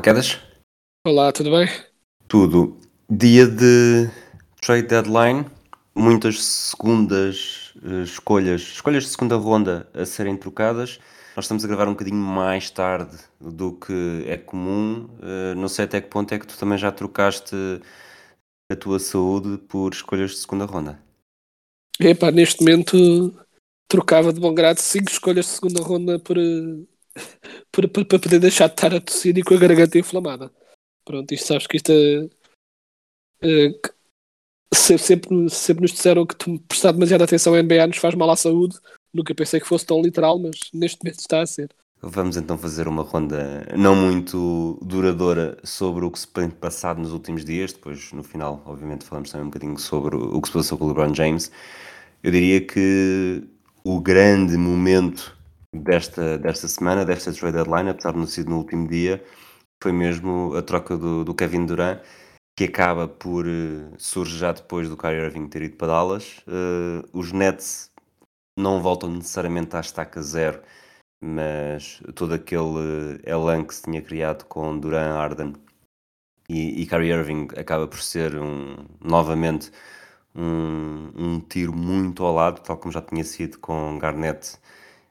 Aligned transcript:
Olá, 0.00 0.02
Quedas. 0.02 0.38
Olá, 1.06 1.30
tudo 1.30 1.50
bem? 1.50 1.68
Tudo. 2.26 2.78
Dia 3.10 3.46
de 3.46 4.08
trade 4.58 4.86
deadline. 4.86 5.44
Muitas 5.94 6.42
segundas 6.42 7.74
eh, 7.84 8.04
escolhas, 8.04 8.62
escolhas 8.62 9.02
de 9.02 9.10
segunda 9.10 9.36
ronda 9.36 9.86
a 9.92 10.06
serem 10.06 10.38
trocadas. 10.38 10.98
Nós 11.36 11.44
estamos 11.44 11.62
a 11.62 11.68
gravar 11.68 11.86
um 11.86 11.92
bocadinho 11.92 12.16
mais 12.16 12.70
tarde 12.70 13.14
do 13.38 13.74
que 13.74 14.24
é 14.26 14.38
comum. 14.38 15.06
Eh, 15.22 15.54
não 15.54 15.68
sei 15.68 15.84
até 15.84 16.00
que 16.00 16.08
ponto 16.08 16.32
é 16.32 16.38
que 16.38 16.46
tu 16.46 16.56
também 16.56 16.78
já 16.78 16.90
trocaste 16.90 17.54
a 18.72 18.76
tua 18.76 18.98
saúde 18.98 19.58
por 19.68 19.92
escolhas 19.92 20.30
de 20.30 20.38
segunda 20.38 20.64
ronda. 20.64 20.98
Epá, 22.00 22.30
neste 22.30 22.64
momento 22.64 23.34
trocava 23.86 24.32
de 24.32 24.40
bom 24.40 24.54
grado 24.54 24.78
5 24.78 25.10
escolhas 25.10 25.44
de 25.44 25.50
segunda 25.50 25.82
ronda 25.82 26.18
por, 26.18 26.38
por, 27.72 27.88
por- 27.88 28.04
para 28.04 28.18
poder 28.18 28.38
deixar 28.38 28.66
de 28.68 28.74
estar 28.74 28.94
a 28.94 29.00
tossir 29.00 29.36
e 29.38 29.42
com 29.42 29.54
a 29.54 29.58
garganta 29.58 29.98
inflamada. 29.98 30.50
Pronto, 31.04 31.32
isto 31.32 31.46
sabes 31.46 31.66
que 31.66 31.76
isto 31.76 31.90
é. 31.92 32.28
é, 33.42 33.70
que 33.70 33.90
se- 34.74 34.98
sempre, 34.98 35.50
sempre 35.50 35.82
nos 35.82 35.92
disseram 35.92 36.26
que 36.26 36.36
prestar 36.68 36.92
demasiada 36.92 37.24
atenção 37.24 37.54
à 37.54 37.58
NBA 37.62 37.86
nos 37.86 37.96
faz 37.98 38.14
mal 38.14 38.30
à 38.30 38.36
saúde. 38.36 38.78
Nunca 39.12 39.34
pensei 39.34 39.58
que 39.60 39.66
fosse 39.66 39.84
tão 39.86 40.00
literal, 40.00 40.38
mas 40.38 40.56
neste 40.72 41.02
momento 41.02 41.18
está 41.18 41.42
a 41.42 41.46
ser. 41.46 41.70
Vamos 42.02 42.36
então 42.38 42.56
fazer 42.56 42.88
uma 42.88 43.02
ronda 43.02 43.66
não 43.76 43.94
muito 43.94 44.78
duradoura 44.80 45.58
sobre 45.62 46.04
o 46.04 46.10
que 46.10 46.18
se 46.18 46.28
tem 46.28 46.48
passado 46.48 46.98
nos 46.98 47.12
últimos 47.12 47.44
dias. 47.44 47.72
Depois, 47.74 48.10
no 48.12 48.22
final, 48.22 48.62
obviamente, 48.64 49.04
falamos 49.04 49.30
também 49.30 49.46
um 49.46 49.50
bocadinho 49.50 49.78
sobre 49.78 50.16
o 50.16 50.40
que 50.40 50.48
se 50.48 50.54
passou 50.54 50.78
com 50.78 50.84
o 50.84 50.88
LeBron 50.88 51.12
James. 51.14 51.50
Eu 52.22 52.30
diria 52.32 52.60
que 52.60 53.42
o 53.84 54.00
grande 54.00 54.56
momento 54.56 55.36
desta, 55.74 56.38
desta 56.38 56.68
semana, 56.68 57.04
desta 57.04 57.32
trade 57.32 57.56
deadline, 57.56 57.90
apesar 57.90 58.12
de 58.12 58.18
não 58.18 58.26
sido 58.26 58.50
no 58.50 58.58
último 58.58 58.88
dia, 58.88 59.24
foi 59.82 59.92
mesmo 59.92 60.54
a 60.56 60.62
troca 60.62 60.96
do, 60.96 61.24
do 61.24 61.34
Kevin 61.34 61.66
Durant, 61.66 62.00
que 62.56 62.64
acaba 62.64 63.08
por 63.08 63.46
eh, 63.46 63.90
surge 63.98 64.36
já 64.38 64.52
depois 64.52 64.88
do 64.88 64.96
Kyrie 64.96 65.24
Irving 65.24 65.48
ter 65.48 65.62
ido 65.62 65.76
para 65.76 65.88
Dallas. 65.88 66.42
Eh, 66.46 67.08
os 67.12 67.32
Nets 67.32 67.90
não 68.58 68.82
voltam 68.82 69.10
necessariamente 69.10 69.76
à 69.76 69.80
estaca 69.80 70.22
zero, 70.22 70.60
mas 71.22 72.02
todo 72.14 72.34
aquele 72.34 73.20
eh, 73.24 73.30
elan 73.30 73.64
que 73.64 73.74
se 73.74 73.82
tinha 73.82 74.02
criado 74.02 74.44
com 74.46 74.78
Duran, 74.78 75.14
Arden 75.14 75.54
e, 76.48 76.82
e 76.82 76.86
Kyrie 76.86 77.12
Irving 77.12 77.48
acaba 77.56 77.86
por 77.88 78.00
ser 78.02 78.36
um, 78.36 78.76
novamente 79.00 79.70
um, 80.34 81.10
um 81.16 81.40
tiro 81.40 81.74
muito 81.74 82.24
ao 82.24 82.34
lado, 82.34 82.60
tal 82.62 82.76
como 82.78 82.92
já 82.92 83.00
tinha 83.02 83.24
sido 83.24 83.58
com 83.58 83.98
Garnett 83.98 84.58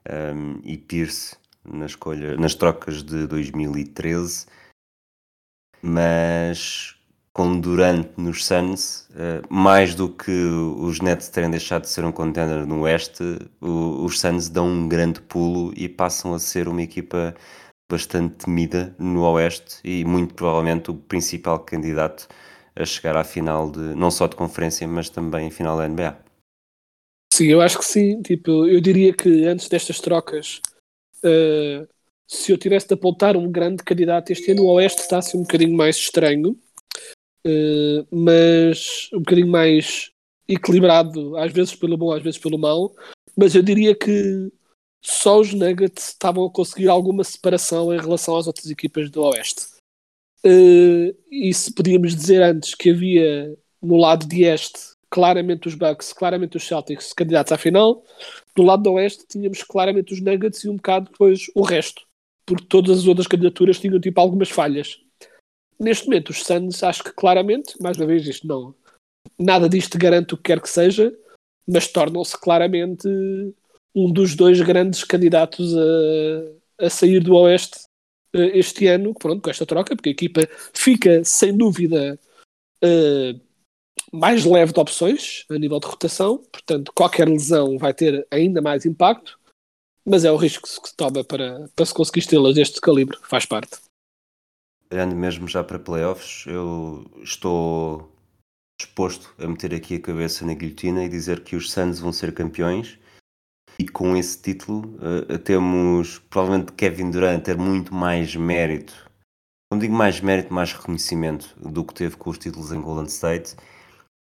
um, 0.08 0.60
e 0.64 0.76
Pierce 0.76 1.36
na 1.64 1.86
escolha, 1.86 2.36
nas 2.36 2.54
trocas 2.54 3.02
de 3.02 3.26
2013, 3.26 4.46
mas 5.82 6.96
com 7.32 7.58
Durant 7.60 8.08
nos 8.16 8.44
Suns, 8.44 9.08
eh, 9.14 9.40
mais 9.48 9.94
do 9.94 10.08
que 10.08 10.30
os 10.30 11.00
Nets 11.00 11.28
terem 11.28 11.50
deixado 11.50 11.82
de 11.82 11.88
ser 11.90 12.04
um 12.04 12.12
contender 12.12 12.66
no 12.66 12.80
Oeste, 12.82 13.22
o- 13.60 14.04
os 14.04 14.18
Suns 14.20 14.48
dão 14.48 14.66
um 14.68 14.88
grande 14.88 15.20
pulo 15.22 15.72
e 15.76 15.88
passam 15.88 16.34
a 16.34 16.38
ser 16.38 16.66
uma 16.68 16.82
equipa 16.82 17.34
bastante 17.90 18.44
temida 18.46 18.94
no 18.98 19.22
Oeste 19.22 19.78
e 19.84 20.04
muito 20.04 20.34
provavelmente 20.34 20.90
o 20.90 20.94
principal 20.94 21.58
candidato 21.60 22.28
a 22.76 22.84
chegar 22.84 23.16
à 23.16 23.24
final 23.24 23.70
de 23.70 23.80
não 23.94 24.10
só 24.10 24.26
de 24.26 24.36
conferência, 24.36 24.86
mas 24.88 25.08
também 25.08 25.50
final 25.50 25.76
da 25.76 25.88
NBA. 25.88 26.29
Sim, 27.40 27.46
eu 27.46 27.62
acho 27.62 27.78
que 27.78 27.86
sim. 27.86 28.20
Tipo, 28.20 28.66
eu 28.66 28.82
diria 28.82 29.14
que 29.14 29.46
antes 29.46 29.66
destas 29.66 29.98
trocas, 29.98 30.60
eh, 31.24 31.88
se 32.28 32.52
eu 32.52 32.58
tivesse 32.58 32.86
de 32.86 32.92
apontar 32.92 33.34
um 33.34 33.50
grande 33.50 33.82
candidato 33.82 34.30
este 34.30 34.50
ano, 34.50 34.64
o 34.64 34.74
Oeste 34.74 35.00
está 35.00 35.16
assim 35.16 35.38
um 35.38 35.42
bocadinho 35.42 35.74
mais 35.74 35.96
estranho, 35.96 36.54
eh, 37.46 38.04
mas 38.10 39.08
um 39.14 39.20
bocadinho 39.20 39.48
mais 39.48 40.10
equilibrado, 40.46 41.34
às 41.38 41.50
vezes 41.50 41.74
pelo 41.74 41.96
bom, 41.96 42.12
às 42.12 42.22
vezes 42.22 42.38
pelo 42.38 42.58
mau. 42.58 42.94
Mas 43.34 43.54
eu 43.54 43.62
diria 43.62 43.94
que 43.94 44.52
só 45.02 45.40
os 45.40 45.54
Nuggets 45.54 46.08
estavam 46.08 46.44
a 46.44 46.50
conseguir 46.50 46.88
alguma 46.88 47.24
separação 47.24 47.90
em 47.94 47.98
relação 47.98 48.36
às 48.36 48.46
outras 48.48 48.70
equipas 48.70 49.10
do 49.10 49.22
Oeste. 49.22 49.62
Eh, 50.44 51.14
e 51.30 51.54
se 51.54 51.72
podíamos 51.72 52.14
dizer 52.14 52.42
antes 52.42 52.74
que 52.74 52.90
havia 52.90 53.56
no 53.80 53.96
lado 53.96 54.26
de 54.26 54.44
este 54.44 54.89
claramente 55.10 55.66
os 55.66 55.74
Bucks, 55.74 56.12
claramente 56.12 56.56
os 56.56 56.66
Celtics 56.66 57.12
candidatos 57.12 57.52
à 57.52 57.58
final. 57.58 58.04
Do 58.54 58.62
lado 58.62 58.82
do 58.82 58.92
Oeste 58.92 59.26
tínhamos 59.28 59.62
claramente 59.62 60.14
os 60.14 60.20
Nuggets 60.20 60.64
e 60.64 60.68
um 60.68 60.76
bocado 60.76 61.10
depois 61.10 61.46
o 61.54 61.62
resto, 61.62 62.02
porque 62.46 62.64
todas 62.66 63.00
as 63.00 63.06
outras 63.06 63.26
candidaturas 63.26 63.78
tinham 63.78 64.00
tipo 64.00 64.20
algumas 64.20 64.48
falhas. 64.48 65.00
Neste 65.78 66.06
momento, 66.06 66.30
os 66.30 66.44
Suns, 66.44 66.82
acho 66.82 67.02
que 67.02 67.12
claramente, 67.12 67.74
mais 67.80 67.96
uma 67.96 68.06
vez, 68.06 68.26
isto 68.26 68.46
não, 68.46 68.74
nada 69.38 69.68
disto 69.68 69.98
garante 69.98 70.34
o 70.34 70.36
que 70.36 70.44
quer 70.44 70.60
que 70.60 70.68
seja, 70.68 71.12
mas 71.66 71.88
tornam-se 71.88 72.38
claramente 72.38 73.08
um 73.94 74.12
dos 74.12 74.36
dois 74.36 74.60
grandes 74.60 75.02
candidatos 75.04 75.74
a, 75.76 76.86
a 76.86 76.90
sair 76.90 77.20
do 77.20 77.34
Oeste 77.34 77.80
eh, 78.32 78.58
este 78.58 78.86
ano, 78.86 79.14
pronto, 79.14 79.42
com 79.42 79.50
esta 79.50 79.66
troca, 79.66 79.96
porque 79.96 80.10
a 80.10 80.12
equipa 80.12 80.42
fica 80.72 81.24
sem 81.24 81.56
dúvida 81.56 82.18
eh, 82.82 83.34
mais 84.12 84.44
leve 84.44 84.72
de 84.72 84.80
opções 84.80 85.44
a 85.50 85.58
nível 85.58 85.78
de 85.78 85.86
rotação, 85.86 86.38
portanto, 86.52 86.92
qualquer 86.94 87.28
lesão 87.28 87.78
vai 87.78 87.94
ter 87.94 88.26
ainda 88.30 88.60
mais 88.60 88.84
impacto, 88.84 89.38
mas 90.04 90.24
é 90.24 90.32
o 90.32 90.36
risco 90.36 90.62
que 90.62 90.88
se 90.88 90.96
toma 90.96 91.22
para, 91.22 91.68
para 91.74 91.86
se 91.86 91.94
conseguir 91.94 92.20
estrelas 92.20 92.54
deste 92.54 92.80
calibre, 92.80 93.16
faz 93.22 93.46
parte. 93.46 93.78
Olhando 94.92 95.14
mesmo 95.14 95.46
já 95.46 95.62
para 95.62 95.78
playoffs, 95.78 96.44
eu 96.46 97.04
estou 97.22 98.10
disposto 98.80 99.32
a 99.38 99.46
meter 99.46 99.74
aqui 99.74 99.96
a 99.96 100.00
cabeça 100.00 100.44
na 100.44 100.54
guilhotina 100.54 101.04
e 101.04 101.08
dizer 101.08 101.44
que 101.44 101.54
os 101.54 101.70
Suns 101.70 102.00
vão 102.00 102.12
ser 102.12 102.32
campeões. 102.32 102.98
E 103.78 103.86
com 103.86 104.16
esse 104.16 104.40
título 104.40 104.98
eh, 105.28 105.38
temos 105.38 106.18
provavelmente 106.30 106.72
Kevin 106.72 107.10
Durant 107.10 107.44
ter 107.44 107.56
muito 107.56 107.94
mais 107.94 108.34
mérito. 108.34 109.08
Não 109.72 109.78
digo 109.78 109.94
mais 109.94 110.20
mérito, 110.20 110.52
mais 110.52 110.72
reconhecimento 110.72 111.54
do 111.58 111.84
que 111.84 111.94
teve 111.94 112.16
com 112.16 112.30
os 112.30 112.38
títulos 112.38 112.72
em 112.72 112.80
Golden 112.80 113.06
State. 113.06 113.54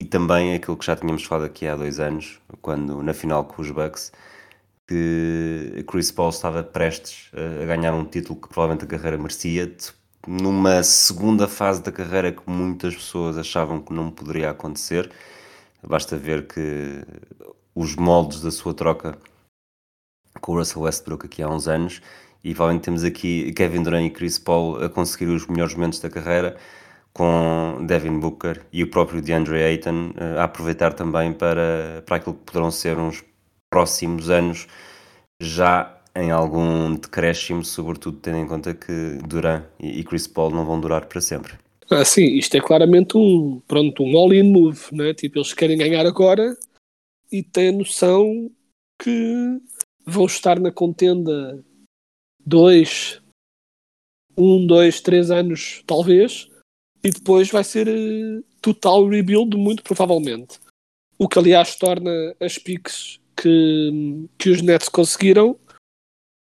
E 0.02 0.06
também 0.06 0.56
aquilo 0.56 0.78
que 0.78 0.86
já 0.86 0.96
tínhamos 0.96 1.24
falado 1.24 1.46
aqui 1.46 1.68
há 1.68 1.76
dois 1.76 2.00
anos, 2.00 2.40
quando 2.62 3.04
na 3.04 3.14
final 3.14 3.44
com 3.44 3.62
os 3.62 3.70
Bucks, 3.70 4.12
que 4.88 5.84
Chris 5.88 6.12
Paul 6.12 6.30
estava 6.30 6.64
prestes 6.64 7.30
a 7.34 7.66
ganhar 7.66 7.94
um 7.94 8.06
título 8.06 8.40
que 8.40 8.48
provavelmente 8.48 8.86
a 8.86 8.88
carreira 8.88 9.18
merecia, 9.18 9.76
numa 10.28 10.84
segunda 10.84 11.48
fase 11.48 11.82
da 11.82 11.92
carreira 11.92 12.32
que 12.32 12.50
muitas 12.50 12.96
pessoas 12.96 13.38
achavam 13.38 13.82
que 13.82 13.94
não 13.94 14.10
poderia 14.10 14.50
acontecer. 14.50 15.12
Basta 15.86 16.18
ver 16.18 16.48
que 16.48 17.04
os 17.75 17.96
moldes 17.96 18.42
da 18.42 18.51
sua 18.51 18.74
troca 18.74 19.18
com 20.42 20.54
o 20.54 20.57
Russell 20.57 20.81
Westbrook 20.84 21.25
aqui 21.25 21.42
há 21.42 21.50
uns 21.50 21.68
anos 21.68 22.01
e 22.44 22.54
provavelmente 22.54 22.86
temos 22.86 23.04
aqui 23.04 23.51
Kevin 23.54 23.84
Durant 23.84 24.06
e 24.06 24.10
Chris 24.10 24.40
Paul 24.40 24.84
a 24.84 24.90
conseguir 24.90 25.28
os 25.28 25.46
melhores 25.48 25.74
momentos 25.75 26.00
da 26.00 26.10
carreira 26.10 26.57
com 27.14 27.86
Devin 27.86 28.20
Booker 28.20 28.66
e 28.72 28.84
o 28.84 28.90
próprio 28.90 29.22
DeAndre 29.22 29.64
Ayton 29.64 30.14
eh, 30.16 30.40
a 30.40 30.44
aproveitar 30.44 30.94
também 30.94 31.34
para, 31.34 32.04
para 32.06 32.18
aquilo 32.18 32.36
que 32.36 32.46
poderão 32.46 32.72
ser 32.72 32.98
uns 32.98 33.24
próximos 33.70 34.30
anos 34.30 34.68
já 35.42 36.00
em 36.16 36.32
algum 36.32 36.96
decréscimo, 36.96 37.64
sobretudo 37.64 38.18
tendo 38.18 38.38
em 38.38 38.48
conta 38.48 38.74
que 38.74 39.18
Durant 39.28 39.64
e 39.80 40.00
e 40.00 40.04
Chris 40.04 40.28
Paul 40.28 40.52
não 40.52 40.66
vão 40.66 40.80
durar 40.80 41.06
para 41.06 41.22
sempre. 41.22 41.54
Ah, 41.90 42.06
sim, 42.06 42.26
isto 42.38 42.56
é 42.56 42.62
claramente 42.62 43.18
um, 43.18 43.62
pronto, 43.68 44.04
um 44.04 44.16
all-in 44.18 44.44
move, 44.44 44.80
né? 44.92 45.14
Tipo, 45.14 45.40
eles 45.40 45.54
querem 45.54 45.78
ganhar 45.78 46.06
agora 46.06 46.56
e 47.32 47.42
têm 47.42 47.70
a 47.70 47.72
noção 47.72 48.52
que 49.02 49.60
vão 50.06 50.26
estar 50.26 50.60
na 50.60 50.72
contenda 50.72 51.64
dois, 52.46 53.22
um, 54.38 54.68
dois, 54.68 55.02
três 55.02 55.32
anos, 55.32 55.84
talvez, 55.88 56.48
e 57.04 57.10
depois 57.10 57.50
vai 57.50 57.63
ser 57.63 57.88
eh, 57.88 58.42
total 58.62 59.07
rebuild, 59.07 59.56
muito 59.56 59.84
provavelmente. 59.84 60.60
o 61.18 61.28
que 61.28 61.38
aliás 61.38 61.75
torna 61.75 62.34
as 62.40 62.57
piques 62.57 63.19
que, 63.36 64.28
que 64.38 64.50
os 64.50 64.62
Nets 64.62 64.88
conseguiram 64.88 65.60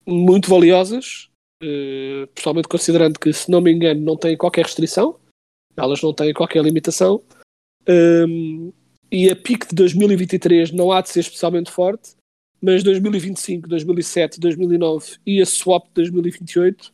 muito 0.06 0.50
valiosas, 0.50 1.30
uh, 1.62 2.26
principalmente 2.28 2.68
considerando 2.68 3.18
que, 3.18 3.32
se 3.32 3.50
não 3.50 3.60
me 3.60 3.72
engano, 3.72 4.00
não 4.00 4.16
têm 4.16 4.36
qualquer 4.36 4.64
restrição, 4.66 5.18
elas 5.76 6.02
não 6.02 6.12
têm 6.12 6.32
qualquer 6.34 6.62
limitação, 6.62 7.22
um, 7.88 8.72
e 9.10 9.30
a 9.30 9.36
pique 9.36 9.68
de 9.68 9.74
2023 9.74 10.72
não 10.72 10.92
há 10.92 11.00
de 11.00 11.08
ser 11.08 11.20
especialmente 11.20 11.70
forte, 11.70 12.16
mas 12.60 12.82
2025, 12.82 13.68
2007, 13.68 14.40
2009 14.40 15.16
e 15.26 15.40
a 15.40 15.46
swap 15.46 15.86
de 15.88 15.94
2028 15.94 16.92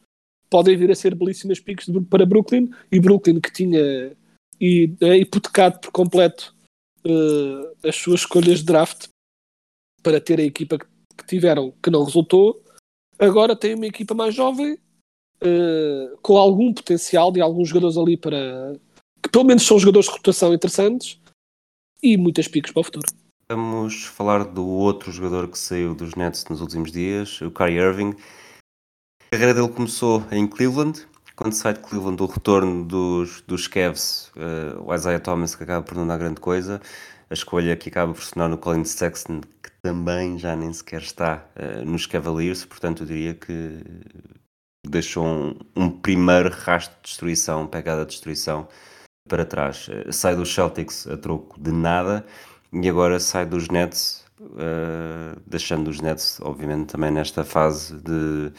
podem 0.52 0.76
vir 0.76 0.90
a 0.90 0.94
ser 0.94 1.14
belíssimas 1.14 1.58
piques 1.58 1.86
para 2.10 2.26
Brooklyn, 2.26 2.70
e 2.92 3.00
Brooklyn 3.00 3.40
que 3.40 3.50
tinha 3.50 4.14
e, 4.60 4.94
é, 5.00 5.16
hipotecado 5.16 5.80
por 5.80 5.90
completo 5.90 6.54
uh, 7.06 7.88
as 7.88 7.96
suas 7.96 8.20
escolhas 8.20 8.58
de 8.58 8.66
draft 8.66 9.08
para 10.02 10.20
ter 10.20 10.38
a 10.38 10.42
equipa 10.42 10.76
que, 10.78 10.84
que 11.16 11.26
tiveram, 11.26 11.72
que 11.82 11.88
não 11.88 12.04
resultou, 12.04 12.62
agora 13.18 13.56
tem 13.56 13.74
uma 13.74 13.86
equipa 13.86 14.12
mais 14.12 14.34
jovem, 14.34 14.74
uh, 14.74 16.18
com 16.20 16.36
algum 16.36 16.74
potencial 16.74 17.32
de 17.32 17.40
alguns 17.40 17.70
jogadores 17.70 17.96
ali 17.96 18.18
para 18.18 18.74
que 19.22 19.30
pelo 19.30 19.44
menos 19.44 19.62
são 19.62 19.78
jogadores 19.78 20.06
de 20.06 20.12
rotação 20.12 20.52
interessantes 20.52 21.18
e 22.02 22.18
muitas 22.18 22.46
piques 22.46 22.72
para 22.72 22.80
o 22.80 22.84
futuro. 22.84 23.06
Vamos 23.50 24.04
falar 24.04 24.44
do 24.44 24.66
outro 24.66 25.10
jogador 25.10 25.48
que 25.48 25.58
saiu 25.58 25.94
dos 25.94 26.14
Nets 26.14 26.44
nos 26.50 26.60
últimos 26.60 26.92
dias, 26.92 27.40
o 27.40 27.50
Kyrie 27.50 27.78
Irving. 27.78 28.14
A 29.32 29.34
carreira 29.34 29.54
dele 29.54 29.68
começou 29.72 30.22
em 30.30 30.46
Cleveland. 30.46 31.06
Quando 31.34 31.54
sai 31.54 31.72
de 31.72 31.80
Cleveland, 31.80 32.22
o 32.22 32.26
retorno 32.26 32.84
dos, 32.84 33.40
dos 33.40 33.66
Cavs, 33.66 34.30
uh, 34.36 34.84
o 34.84 34.94
Isaiah 34.94 35.18
Thomas, 35.18 35.54
que 35.54 35.62
acaba 35.62 35.82
por 35.82 35.96
não 35.96 36.06
dar 36.06 36.18
grande 36.18 36.38
coisa. 36.38 36.82
A 37.30 37.32
escolha 37.32 37.74
que 37.74 37.88
acaba 37.88 38.12
por 38.12 38.22
se 38.22 38.34
tornar 38.34 38.50
no 38.50 38.58
Colin 38.58 38.84
Sexton, 38.84 39.40
que 39.40 39.70
também 39.82 40.38
já 40.38 40.54
nem 40.54 40.70
sequer 40.70 41.00
está 41.00 41.46
uh, 41.56 41.82
nos 41.82 42.04
Cavaliers. 42.04 42.66
Portanto, 42.66 43.04
eu 43.04 43.06
diria 43.06 43.32
que 43.32 43.80
deixou 44.86 45.24
um, 45.24 45.58
um 45.74 45.88
primeiro 45.88 46.50
rastro 46.50 46.94
de 46.96 47.08
destruição, 47.08 47.66
pegada 47.66 48.02
de 48.02 48.10
destruição 48.10 48.68
para 49.26 49.46
trás. 49.46 49.88
Uh, 49.88 50.12
sai 50.12 50.36
dos 50.36 50.52
Celtics 50.54 51.06
a 51.06 51.16
troco 51.16 51.58
de 51.58 51.72
nada 51.72 52.22
e 52.70 52.86
agora 52.86 53.18
sai 53.18 53.46
dos 53.46 53.68
Nets, 53.68 54.26
deixando 55.46 55.88
os 55.88 56.02
Nets, 56.02 56.38
obviamente, 56.42 56.88
também 56.88 57.10
nesta 57.10 57.44
fase 57.44 57.94
de 57.94 58.52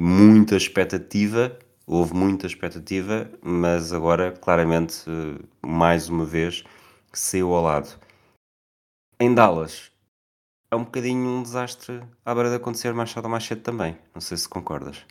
muita 0.00 0.56
expectativa. 0.56 1.58
Houve 1.86 2.14
muita 2.14 2.46
expectativa, 2.46 3.30
mas 3.42 3.92
agora, 3.92 4.32
claramente, 4.32 5.04
mais 5.60 6.08
uma 6.08 6.24
vez, 6.24 6.64
saiu 7.12 7.52
ao 7.52 7.64
lado. 7.64 8.00
Em 9.18 9.34
Dallas, 9.34 9.90
é 10.70 10.76
um 10.76 10.84
bocadinho 10.84 11.28
um 11.28 11.42
desastre 11.42 12.00
à 12.24 12.32
beira 12.32 12.48
de 12.48 12.56
acontecer 12.56 12.94
mais 12.94 13.12
tarde 13.12 13.26
ou 13.26 13.30
mais 13.30 13.44
cedo 13.44 13.60
também. 13.60 13.98
Não 14.14 14.20
sei 14.20 14.36
se 14.36 14.48
concordas. 14.48 15.04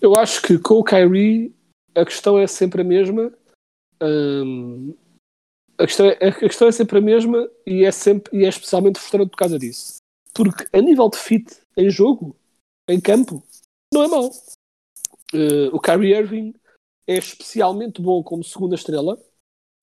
Eu 0.00 0.16
acho 0.16 0.42
que 0.42 0.58
com 0.58 0.74
o 0.74 0.84
Kyrie 0.84 1.54
a 1.94 2.04
questão 2.04 2.38
é 2.38 2.46
sempre 2.46 2.80
a 2.80 2.84
mesma. 2.84 3.32
Um, 4.02 4.96
a 5.78 5.86
questão, 5.86 6.06
é, 6.06 6.28
a 6.28 6.32
questão 6.32 6.68
é 6.68 6.72
sempre 6.72 6.98
a 6.98 7.02
mesma 7.02 7.48
e 7.66 7.84
é, 7.84 7.90
sempre, 7.92 8.36
e 8.36 8.44
é 8.44 8.48
especialmente 8.48 8.98
frustrante 8.98 9.30
por 9.30 9.36
causa 9.36 9.58
disso. 9.58 9.98
Porque 10.32 10.66
a 10.72 10.80
nível 10.80 11.08
de 11.10 11.18
fit 11.18 11.60
em 11.76 11.90
jogo, 11.90 12.34
em 12.88 12.98
campo, 12.98 13.44
não 14.00 14.04
é 14.04 14.08
mau. 14.08 14.30
Uh, 15.32 15.74
o 15.74 15.80
Kyrie 15.80 16.14
Irving 16.14 16.54
é 17.06 17.16
especialmente 17.16 18.00
bom 18.00 18.22
como 18.22 18.42
segunda 18.42 18.74
estrela. 18.74 19.18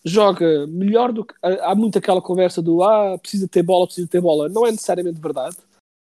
Joga 0.03 0.67
melhor 0.67 1.11
do 1.11 1.25
que. 1.25 1.33
Há 1.41 1.75
muito 1.75 1.97
aquela 1.97 2.21
conversa 2.21 2.61
do 2.61 2.83
ah, 2.83 3.17
precisa 3.17 3.47
ter 3.47 3.63
bola, 3.63 3.85
precisa 3.85 4.07
ter 4.07 4.21
bola. 4.21 4.47
Não 4.49 4.65
é 4.65 4.71
necessariamente 4.71 5.19
verdade. 5.19 5.57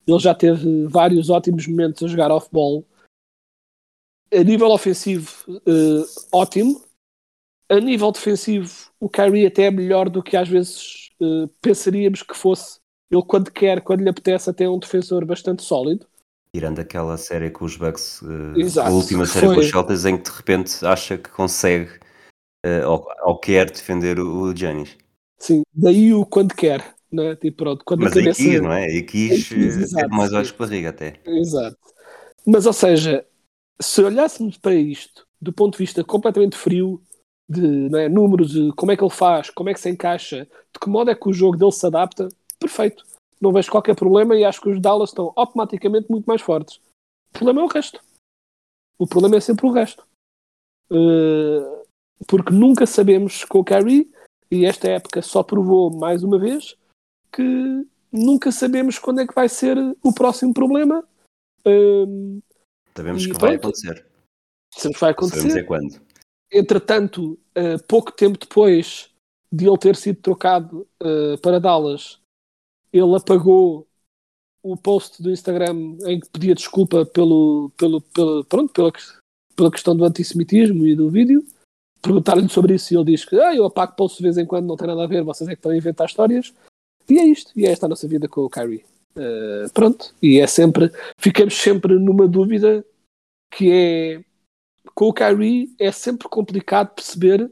Ele 0.07 0.19
já 0.19 0.35
teve 0.35 0.87
vários 0.87 1.29
ótimos 1.29 1.67
momentos 1.67 2.03
a 2.03 2.09
jogar 2.09 2.31
off-ball. 2.31 2.85
A 4.33 4.43
nível 4.45 4.71
ofensivo, 4.71 5.29
uh, 5.49 6.06
ótimo 6.33 6.83
a 7.71 7.79
nível 7.79 8.11
defensivo, 8.11 8.91
o 8.99 9.09
Kyrie 9.09 9.47
até 9.47 9.67
é 9.67 9.71
melhor 9.71 10.11
do 10.11 10.25
que 10.25 10.37
às 10.37 10.49
vezes 10.49 11.11
uh, 11.21 11.47
pensaríamos 11.63 12.21
que 12.21 12.37
fosse. 12.37 12.81
Ele, 13.09 13.23
quando 13.23 13.53
quer, 13.53 13.81
quando 13.81 14.01
lhe 14.01 14.09
apetece, 14.09 14.51
até 14.51 14.65
é 14.65 14.69
um 14.69 14.79
defensor 14.79 15.25
bastante 15.25 15.63
sólido. 15.63 16.05
Tirando 16.55 16.81
aquela 16.81 17.17
série 17.17 17.50
com 17.50 17.64
os 17.64 17.76
Bucks, 17.76 18.23
uh, 18.23 18.81
a 18.81 18.91
última 18.91 19.25
série 19.25 19.47
foi... 19.47 19.55
com 19.55 19.61
os 19.61 19.69
Celtics, 19.69 20.05
em 20.05 20.17
que 20.17 20.31
de 20.31 20.37
repente 20.37 20.85
acha 20.85 21.17
que 21.17 21.31
consegue 21.31 21.91
uh, 22.67 22.88
ou, 22.88 23.06
ou, 23.23 23.38
quer 23.38 23.70
defender 23.70 24.19
o, 24.19 24.43
o 24.43 24.56
Giannis. 24.56 24.97
Sim, 25.38 25.62
daí 25.73 26.12
o 26.12 26.26
quando 26.26 26.55
quer, 26.55 26.94
né? 27.11 27.37
tipo, 27.37 27.58
pronto, 27.58 27.85
quando 27.85 28.00
Mas 28.00 28.17
aí 28.17 28.35
quis, 28.35 28.61
não 28.61 28.73
é? 28.73 28.85
Aí 28.85 29.02
quis, 29.02 29.49
quis 29.49 29.91
ter 29.93 30.08
mais 30.08 30.32
olhos 30.32 30.50
que 30.50 30.58
barriga 30.58 30.91
até. 30.91 31.20
Exato. 31.25 31.79
Mas, 32.44 32.67
ou 32.67 32.73
seja, 32.73 33.25
se 33.81 34.03
olhássemos 34.03 34.58
para 34.58 34.75
isto 34.75 35.26
do 35.41 35.53
ponto 35.53 35.73
de 35.73 35.79
vista 35.79 36.05
completamente 36.05 36.56
frio, 36.56 37.03
de 37.49 37.88
é, 37.96 38.08
números, 38.08 38.53
de 38.53 38.73
como 38.76 38.93
é 38.93 38.96
que 38.96 39.03
ele 39.03 39.11
faz, 39.11 39.50
como 39.50 39.70
é 39.70 39.75
que 39.75 39.81
se 39.81 39.91
encaixa, 39.91 40.44
de 40.44 40.81
que 40.81 40.88
modo 40.88 41.11
é 41.11 41.14
que 41.14 41.29
o 41.29 41.32
jogo 41.32 41.56
dele 41.56 41.73
se 41.73 41.85
adapta, 41.87 42.29
perfeito. 42.58 43.05
Não 43.41 43.53
vejo 43.53 43.71
qualquer 43.71 43.97
problema 43.97 44.37
e 44.37 44.45
acho 44.45 44.61
que 44.61 44.69
os 44.69 44.81
Dallas 44.81 45.11
estão 45.11 45.33
automaticamente 45.35 46.11
muito 46.11 46.27
mais 46.27 46.43
fortes. 46.43 46.81
O 47.31 47.39
problema 47.39 47.61
é 47.63 47.65
o 47.65 47.69
resto. 47.69 48.01
O 48.99 49.07
problema 49.07 49.37
é 49.37 49.41
sempre 49.41 49.67
o 49.67 49.73
resto. 49.73 50.07
Uh, 50.93 51.87
porque 52.27 52.53
nunca 52.53 52.85
sabemos 52.85 53.45
com 53.45 53.61
o 53.61 53.65
Kyrie, 53.65 54.13
e 54.51 54.67
esta 54.67 54.89
época 54.89 55.23
só 55.23 55.43
provou 55.43 55.91
mais 55.97 56.23
uma 56.23 56.39
vez, 56.39 56.77
que 57.33 57.87
nunca 58.13 58.53
sabemos 58.53 58.99
quando 58.99 59.21
é 59.21 59.27
que 59.27 59.35
vai 59.35 59.49
ser 59.49 59.79
o 60.03 60.13
próximo 60.13 60.53
problema. 60.53 61.03
Uh, 61.67 62.43
sabemos 62.95 63.27
que 63.27 63.33
vai 63.33 63.55
acontecer. 63.55 64.07
Sabemos 64.75 64.97
que 64.97 65.01
vai 65.01 65.11
acontecer. 65.13 65.41
Sabemos 65.41 65.57
é 65.57 65.63
quando. 65.63 66.01
Entretanto, 66.53 67.39
uh, 67.57 67.83
pouco 67.89 68.13
tempo 68.13 68.37
depois 68.37 69.15
de 69.51 69.67
ele 69.67 69.79
ter 69.79 69.97
sido 69.97 70.21
trocado 70.21 70.87
para 71.43 71.59
Dallas, 71.59 72.19
ele 72.93 73.17
apagou 73.17 73.87
o 74.63 74.77
post 74.77 75.23
do 75.23 75.31
Instagram 75.31 75.97
em 76.07 76.21
que 76.21 76.29
pedia 76.29 76.55
desculpa 76.55 77.07
pelo, 77.07 77.71
pelo, 77.77 78.01
pelo, 78.01 78.45
pronto, 78.45 78.73
pela, 78.73 78.93
pela 79.57 79.71
questão 79.71 79.97
do 79.97 80.05
antissemitismo 80.05 80.87
e 80.87 80.95
do 80.95 81.11
vídeo. 81.11 81.45
Perguntaram-lhe 82.03 82.49
sobre 82.49 82.75
isso 82.75 82.93
e 82.93 82.97
ele 82.97 83.13
diz 83.13 83.25
que 83.25 83.39
ah, 83.39 83.55
eu 83.55 83.65
apago 83.65 83.95
posts 83.95 84.19
de 84.19 84.25
vez 84.25 84.39
em 84.39 84.47
quando, 84.47 84.67
não 84.67 84.77
tem 84.77 84.87
nada 84.87 85.05
a 85.05 85.07
ver, 85.07 85.23
vocês 85.23 85.49
é 85.49 85.53
que 85.53 85.59
estão 85.59 85.73
a 85.73 85.77
inventar 85.77 86.07
histórias. 86.07 86.53
E 87.09 87.19
é 87.19 87.25
isto, 87.25 87.53
e 87.57 87.67
é 87.67 87.71
esta 87.71 87.87
a 87.87 87.89
nossa 87.89 88.07
vida 88.07 88.29
com 88.29 88.43
o 88.43 88.51
Kyrie. 88.51 88.85
Uh, 89.17 89.70
pronto, 89.75 90.15
e 90.23 90.39
é 90.39 90.47
sempre, 90.47 90.91
ficamos 91.19 91.55
sempre 91.55 91.99
numa 91.99 92.29
dúvida 92.29 92.85
que 93.51 93.70
é 93.70 94.25
com 94.94 95.09
o 95.09 95.13
Kyrie 95.13 95.75
é 95.79 95.91
sempre 95.91 96.29
complicado 96.29 96.94
perceber 96.94 97.51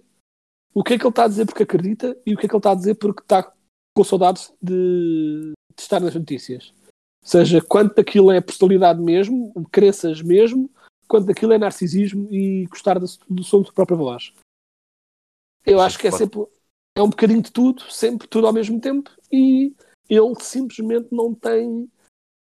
o 0.73 0.85
que 0.85 0.95
é 0.95 0.99
que 0.99 1.05
ele 1.05 1.11
está 1.11 1.25
a 1.25 1.29
dizer 1.29 1.47
porque 1.47 1.63
acredita 1.65 2.17
e 2.25 2.35
o 2.35 2.37
que 2.37 2.47
é 2.47 2.49
que 2.49 2.55
ele 2.55 2.59
está 2.59 2.73
a 2.73 2.77
dizer 2.77 2.95
porque 2.95 3.23
está 3.23 3.53
com 3.99 4.05
saudades 4.05 4.53
de, 4.63 5.53
de 5.75 5.83
estar 5.83 5.99
nas 5.99 6.15
notícias. 6.15 6.73
Ou 7.21 7.29
seja, 7.29 7.61
quanto 7.61 7.97
daquilo 7.97 8.31
é 8.31 8.41
personalidade 8.41 9.03
mesmo, 9.03 9.53
crenças 9.73 10.23
mesmo, 10.23 10.71
quanto 11.09 11.27
daquilo 11.27 11.53
é 11.53 11.59
narcisismo 11.59 12.33
e 12.33 12.65
gostar 12.67 13.01
do, 13.01 13.07
do 13.29 13.43
som 13.43 13.61
da 13.61 13.73
própria 13.73 13.97
voz. 13.97 14.33
Eu 15.67 15.81
acho 15.81 15.99
que 15.99 16.07
é 16.07 16.13
sempre 16.13 16.47
é 16.97 17.03
um 17.03 17.11
bocadinho 17.11 17.43
de 17.43 17.51
tudo, 17.51 17.83
sempre 17.91 18.29
tudo 18.29 18.47
ao 18.47 18.53
mesmo 18.53 18.81
tempo, 18.81 19.11
e 19.33 19.75
ele 20.09 20.35
simplesmente 20.41 21.09
não 21.11 21.35
tem 21.35 21.91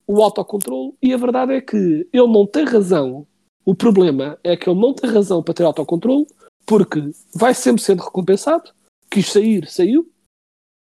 o 0.07 0.23
autocontrole. 0.23 0.95
E 1.03 1.13
a 1.13 1.17
verdade 1.17 1.55
é 1.55 1.61
que 1.61 1.77
ele 1.77 2.29
não 2.29 2.47
tem 2.47 2.65
razão 2.65 3.27
o 3.65 3.75
problema 3.75 4.39
é 4.43 4.57
que 4.57 4.71
ele 4.71 4.81
não 4.81 4.95
tem 4.95 5.11
razão 5.11 5.43
para 5.43 5.53
ter 5.53 5.65
autocontrole, 5.65 6.27
porque 6.65 7.11
vai 7.35 7.53
sempre 7.53 7.83
sendo 7.83 8.03
recompensado, 8.03 8.73
quis 9.11 9.31
sair, 9.31 9.69
saiu, 9.69 10.11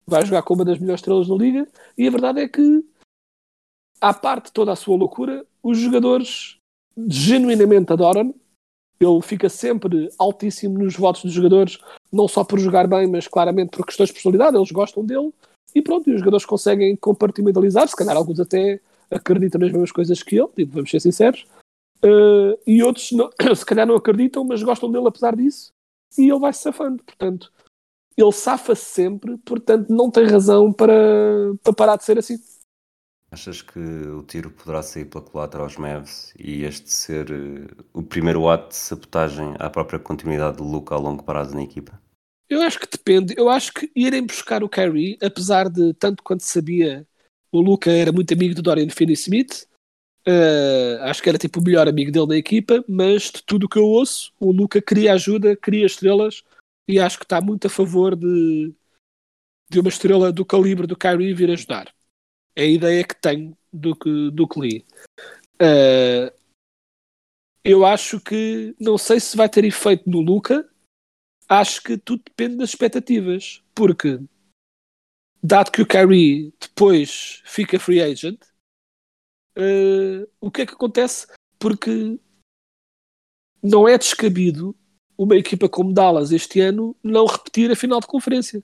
vai 0.10 0.26
jogar 0.26 0.42
com 0.44 0.54
uma 0.54 0.66
das 0.66 0.80
melhores 0.80 1.02
estrelas 1.02 1.28
da 1.28 1.36
liga, 1.36 1.68
e 1.98 2.08
a 2.08 2.12
verdade 2.12 2.40
é 2.42 2.48
que, 2.48 2.84
à 4.00 4.14
parte 4.14 4.52
toda 4.52 4.72
a 4.72 4.76
sua 4.76 4.96
loucura, 4.96 5.46
os 5.62 5.78
jogadores 5.78 6.58
genuinamente 7.08 7.92
adoram. 7.92 8.34
Ele 9.00 9.22
fica 9.22 9.48
sempre 9.48 10.10
altíssimo 10.18 10.80
nos 10.80 10.96
votos 10.96 11.22
dos 11.22 11.32
jogadores, 11.32 11.78
não 12.12 12.28
só 12.28 12.44
por 12.44 12.60
jogar 12.60 12.88
bem, 12.88 13.06
mas 13.06 13.28
claramente 13.28 13.70
por 13.70 13.86
questões 13.86 14.08
de 14.10 14.14
personalidade, 14.14 14.58
eles 14.58 14.72
gostam 14.72 15.06
dele, 15.06 15.32
e 15.76 15.82
pronto, 15.84 16.10
e 16.10 16.14
os 16.14 16.20
jogadores 16.20 16.46
conseguem 16.46 16.96
compartimentalizar, 16.96 17.88
se 17.88 17.96
calhar 17.96 18.18
alguns 18.18 18.40
até 18.40 18.80
acreditam 19.12 19.62
nas 19.62 19.72
mesmas 19.72 19.92
coisas 19.92 20.24
que 20.24 20.36
ele, 20.36 20.48
tipo, 20.56 20.74
vamos 20.74 20.90
ser 20.90 21.00
sinceros, 21.00 21.46
Uh, 22.04 22.58
e 22.66 22.84
outros 22.84 23.12
não, 23.12 23.30
se 23.56 23.66
calhar 23.66 23.88
não 23.88 23.96
acreditam, 23.96 24.44
mas 24.44 24.62
gostam 24.62 24.92
dele 24.92 25.08
apesar 25.08 25.36
disso, 25.36 25.72
e 26.18 26.30
ele 26.30 26.40
vai 26.40 26.54
se 26.54 26.62
safando. 26.62 27.04
Portanto, 27.04 27.52
ele 28.18 28.32
safa-se 28.32 28.86
sempre, 28.86 29.38
portanto, 29.38 29.90
não 29.90 30.10
tem 30.10 30.26
razão 30.26 30.74
para, 30.74 30.94
para 31.64 31.74
parar 31.74 31.98
de 31.98 32.04
ser 32.04 32.18
assim. 32.18 32.38
Achas 33.30 33.62
que 33.62 33.80
o 33.80 34.24
tiro 34.24 34.50
poderá 34.50 34.82
sair 34.82 35.06
pela 35.06 35.24
culatra 35.24 35.62
aos 35.62 35.76
Mavs 35.76 36.34
e 36.40 36.64
este 36.64 36.92
ser 36.92 37.30
uh, 37.30 37.86
o 37.94 38.02
primeiro 38.02 38.48
ato 38.48 38.70
de 38.70 38.76
sabotagem 38.76 39.54
à 39.60 39.70
própria 39.70 40.00
continuidade 40.00 40.58
do 40.58 40.64
Luca 40.64 40.96
ao 40.96 41.02
longo 41.02 41.24
prazo 41.24 41.54
na 41.54 41.62
equipa? 41.62 42.02
Eu 42.50 42.62
acho 42.62 42.80
que 42.80 42.88
depende. 42.90 43.36
Eu 43.38 43.50
acho 43.50 43.74
que 43.74 43.92
irem 43.94 44.26
buscar 44.26 44.64
o 44.64 44.70
Kyrie, 44.70 45.18
apesar 45.22 45.70
de 45.70 45.94
tanto 45.96 46.24
quanto 46.24 46.44
sabia, 46.44 47.06
o 47.52 47.60
Luca 47.60 47.92
era 47.92 48.14
muito 48.14 48.34
amigo 48.34 48.56
do 48.56 48.62
Dorian 48.62 48.90
Finney-Smith. 48.90 49.68
Uh, 50.26 51.04
acho 51.04 51.22
que 51.22 51.30
era 51.30 51.38
tipo 51.38 51.60
o 51.60 51.64
melhor 51.64 51.88
amigo 51.88 52.12
dele 52.12 52.28
na 52.28 52.38
equipa, 52.38 52.84
mas 52.88 53.24
de 53.24 53.44
tudo 53.44 53.66
o 53.66 53.70
que 53.70 53.78
eu 53.78 53.86
ouço, 53.86 54.32
o 54.40 54.52
Luca 54.52 54.82
queria 54.82 55.14
ajuda, 55.14 55.56
queria 55.56 55.86
estrelas 55.86 56.44
e 56.88 57.00
acho 57.00 57.18
que 57.18 57.26
está 57.26 57.42
muito 57.42 57.68
a 57.68 57.70
favor 57.70 58.16
de, 58.16 58.74
de 59.70 59.80
uma 59.80 59.90
estrela 59.90 60.32
do 60.32 60.46
calibre 60.46 60.88
do 60.88 60.98
Kyrie 60.98 61.34
vir 61.34 61.52
ajudar. 61.52 61.94
É 62.56 62.64
a 62.64 62.68
ideia 62.68 63.04
que 63.04 63.16
tenho 63.16 63.58
do 63.72 63.96
que, 63.96 64.32
do 64.32 64.48
que 64.48 64.60
li. 64.60 64.86
Uh, 65.62 66.32
eu 67.64 67.86
acho 67.86 68.20
que 68.22 68.76
não 68.80 68.98
sei 68.98 69.20
se 69.20 69.36
vai 69.36 69.50
ter 69.50 69.66
efeito 69.66 70.10
no 70.10 70.22
Luca, 70.22 70.68
acho 71.50 71.84
que 71.84 71.98
tudo 71.98 72.24
depende 72.24 72.58
das 72.58 72.70
expectativas, 72.70 73.64
porque 73.76 74.20
dado 75.44 75.72
que 75.72 75.82
o 75.82 75.88
Kyrie 75.88 76.54
depois 76.60 77.42
fica 77.46 77.80
free 77.80 78.02
agent, 78.02 78.42
uh, 79.58 80.28
o 80.40 80.50
que 80.50 80.62
é 80.62 80.66
que 80.66 80.74
acontece? 80.74 81.28
Porque 81.60 82.20
não 83.62 83.88
é 83.88 83.98
descabido 83.98 84.76
uma 85.18 85.36
equipa 85.36 85.68
como 85.68 85.94
Dallas 85.94 86.32
este 86.32 86.60
ano 86.60 86.96
não 87.04 87.26
repetir 87.26 87.72
a 87.72 87.76
final 87.76 88.00
de 88.00 88.08
conferência. 88.08 88.64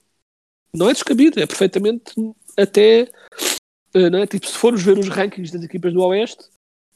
Não 0.74 0.90
é 0.90 0.94
descabido, 0.94 1.40
é 1.40 1.48
perfeitamente 1.48 2.14
até. 2.58 3.12
Uh, 3.96 4.10
não 4.12 4.20
é? 4.20 4.28
tipo, 4.28 4.48
se 4.48 4.58
formos 4.58 4.82
ver 4.82 4.98
os 4.98 5.08
rankings 5.08 5.52
das 5.52 5.64
equipas 5.64 5.94
do 5.94 6.02
Oeste, 6.02 6.46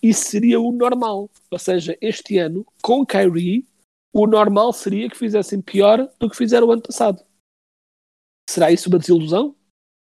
isso 0.01 0.29
seria 0.29 0.59
o 0.59 0.71
normal. 0.71 1.29
Ou 1.51 1.59
seja, 1.59 1.97
este 2.01 2.37
ano, 2.37 2.65
com 2.81 3.05
Kyrie, 3.05 3.67
o 4.13 4.25
normal 4.25 4.73
seria 4.73 5.09
que 5.09 5.17
fizessem 5.17 5.61
pior 5.61 6.09
do 6.19 6.29
que 6.29 6.37
fizeram 6.37 6.67
o 6.67 6.71
ano 6.71 6.81
passado. 6.81 7.23
Será 8.49 8.71
isso 8.71 8.89
uma 8.89 8.99
desilusão? 8.99 9.55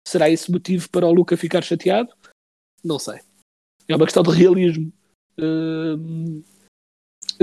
Será 0.07 0.29
isso 0.29 0.51
motivo 0.51 0.89
para 0.89 1.07
o 1.07 1.13
Luca 1.13 1.37
ficar 1.37 1.63
chateado? 1.63 2.13
Não 2.83 2.99
sei. 2.99 3.21
É 3.87 3.95
uma 3.95 4.05
questão 4.05 4.21
de 4.21 4.31
realismo. 4.31 4.91
Hum, 5.39 6.43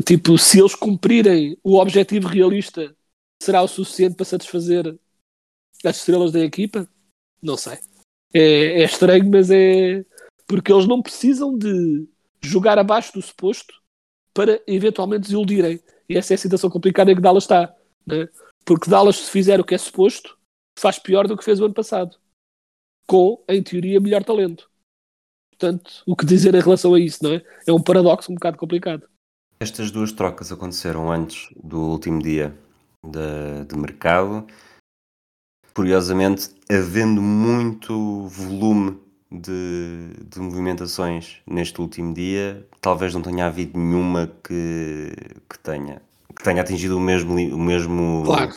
tipo, 0.04 0.36
se 0.38 0.60
eles 0.60 0.74
cumprirem 0.74 1.58
o 1.62 1.78
objetivo 1.78 2.28
realista, 2.28 2.94
será 3.42 3.62
o 3.62 3.68
suficiente 3.68 4.16
para 4.16 4.24
satisfazer 4.24 4.98
as 5.84 5.96
estrelas 5.96 6.32
da 6.32 6.40
equipa? 6.40 6.88
Não 7.42 7.56
sei. 7.56 7.78
É, 8.32 8.82
é 8.82 8.84
estranho, 8.84 9.28
mas 9.30 9.50
é 9.50 10.04
porque 10.46 10.72
eles 10.72 10.86
não 10.86 11.00
precisam 11.00 11.56
de 11.56 12.08
jogar 12.42 12.78
abaixo 12.78 13.12
do 13.12 13.22
suposto 13.22 13.72
para 14.34 14.60
eventualmente 14.66 15.22
desiludirem. 15.22 15.80
E 16.08 16.16
essa 16.16 16.34
é 16.34 16.36
a 16.36 16.38
situação 16.38 16.68
complicada 16.70 17.10
em 17.10 17.14
que 17.14 17.20
Dallas 17.20 17.44
está. 17.44 17.74
Né? 18.06 18.28
Porque 18.64 18.90
Dallas, 18.90 19.16
se 19.16 19.30
fizer 19.30 19.60
o 19.60 19.64
que 19.64 19.74
é 19.74 19.78
suposto, 19.78 20.36
faz 20.78 20.98
pior 20.98 21.26
do 21.26 21.36
que 21.36 21.44
fez 21.44 21.60
o 21.60 21.64
ano 21.64 21.74
passado. 21.74 22.16
Com, 23.06 23.42
em 23.48 23.62
teoria, 23.62 24.00
melhor 24.00 24.24
talento. 24.24 24.70
Portanto, 25.50 26.02
o 26.06 26.16
que 26.16 26.24
dizer 26.24 26.54
em 26.54 26.60
relação 26.60 26.94
a 26.94 27.00
isso, 27.00 27.22
não 27.22 27.34
é? 27.34 27.44
É 27.66 27.72
um 27.72 27.82
paradoxo 27.82 28.30
um 28.30 28.34
bocado 28.34 28.56
complicado. 28.56 29.09
Estas 29.62 29.90
duas 29.90 30.10
trocas 30.10 30.50
aconteceram 30.50 31.12
antes 31.12 31.50
do 31.62 31.78
último 31.80 32.22
dia 32.22 32.58
de, 33.04 33.66
de 33.68 33.76
mercado. 33.76 34.46
Curiosamente, 35.74 36.48
havendo 36.66 37.20
muito 37.20 38.26
volume 38.28 38.98
de, 39.30 40.14
de, 40.30 40.40
movimentações 40.40 41.42
neste 41.46 41.78
último 41.78 42.14
dia, 42.14 42.66
talvez 42.80 43.12
não 43.12 43.20
tenha 43.20 43.46
havido 43.46 43.78
nenhuma 43.78 44.32
que, 44.42 45.12
que, 45.46 45.58
tenha, 45.58 46.00
que 46.34 46.42
tenha 46.42 46.62
atingido 46.62 46.96
o 46.96 47.00
mesmo, 47.00 47.34
o 47.34 47.58
mesmo 47.58 48.22
claro. 48.24 48.54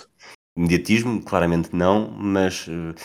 mediatismo, 0.57 1.21
claramente 1.21 1.75
não, 1.75 2.09
mas 2.11 2.65
uh, 2.69 2.95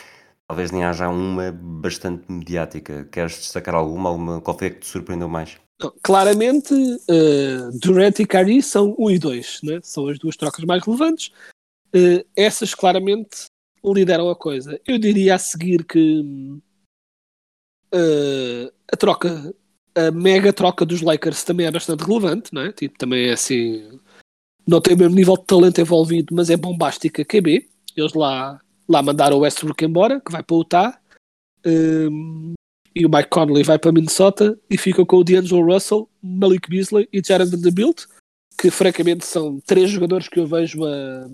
talvez 0.47 0.71
nem 0.71 0.85
haja 0.85 1.09
uma 1.09 1.50
bastante 1.50 2.31
mediática. 2.31 3.09
Queres 3.11 3.38
destacar 3.38 3.75
alguma? 3.75 4.09
alguma 4.09 4.40
qual 4.40 4.57
foi 4.57 4.69
a 4.69 4.71
que 4.71 4.78
te 4.78 4.87
surpreendeu 4.87 5.28
mais? 5.28 5.59
Claramente, 6.02 6.75
uh, 6.75 7.78
Durant 7.78 8.18
e 8.18 8.26
Kyrie 8.26 8.62
são 8.62 8.97
1 8.99 9.11
e 9.12 9.18
2, 9.18 9.61
né? 9.62 9.80
são 9.82 10.08
as 10.08 10.18
duas 10.18 10.37
trocas 10.37 10.64
mais 10.64 10.85
relevantes. 10.85 11.30
Uh, 11.94 12.26
essas 12.35 12.75
claramente 12.75 13.47
lideram 13.85 14.28
a 14.28 14.37
coisa. 14.37 14.80
Eu 14.87 14.99
diria 14.99 15.37
a 15.37 15.38
seguir 15.38 15.85
que 15.85 16.20
uh, 17.94 18.73
a 18.92 18.97
troca, 18.97 19.54
a 19.94 20.11
mega 20.11 20.52
troca 20.52 20.85
dos 20.85 21.00
Lakers 21.00 21.44
também 21.44 21.66
é 21.66 21.70
bastante 21.70 22.02
relevante, 22.04 22.52
não 22.52 22.62
é? 22.62 22.73
Tipo, 22.73 22.99
também 22.99 23.28
é 23.28 23.32
assim, 23.32 24.00
não 24.66 24.80
tem 24.80 24.94
o 24.94 24.99
mesmo 24.99 25.14
nível 25.14 25.37
de 25.37 25.44
talento 25.44 25.80
envolvido, 25.80 26.35
mas 26.35 26.50
é 26.50 26.56
bombástica 26.56 27.25
QB. 27.25 27.68
Eles 27.97 28.14
lá, 28.14 28.61
lá 28.88 29.00
mandaram 29.00 29.37
o 29.37 29.40
Westbrook 29.40 29.85
embora, 29.85 30.20
que 30.20 30.32
vai 30.32 30.42
para 30.42 30.56
o 30.56 30.61
Utah, 30.61 31.00
um, 31.64 32.54
e 32.99 33.07
o 33.07 33.09
Mike 33.09 33.31
Conley 33.31 33.62
vai 33.62 33.78
para 33.78 33.93
Minnesota 33.93 34.59
e 34.69 34.76
fica 34.76 35.07
com 35.07 35.19
o 35.19 35.25
D'Angelo 35.25 35.73
Russell, 35.73 36.11
Malik 36.21 36.69
Beasley 36.69 37.09
e 37.12 37.23
Jared 37.25 37.49
Vanderbilt, 37.49 38.07
que 38.61 38.73
francamente 38.73 39.25
são 39.25 39.61
três 39.61 39.88
jogadores 39.88 40.28
que 40.28 40.40
eu 40.40 40.49
vejo 40.49 40.85
a, 40.85 41.28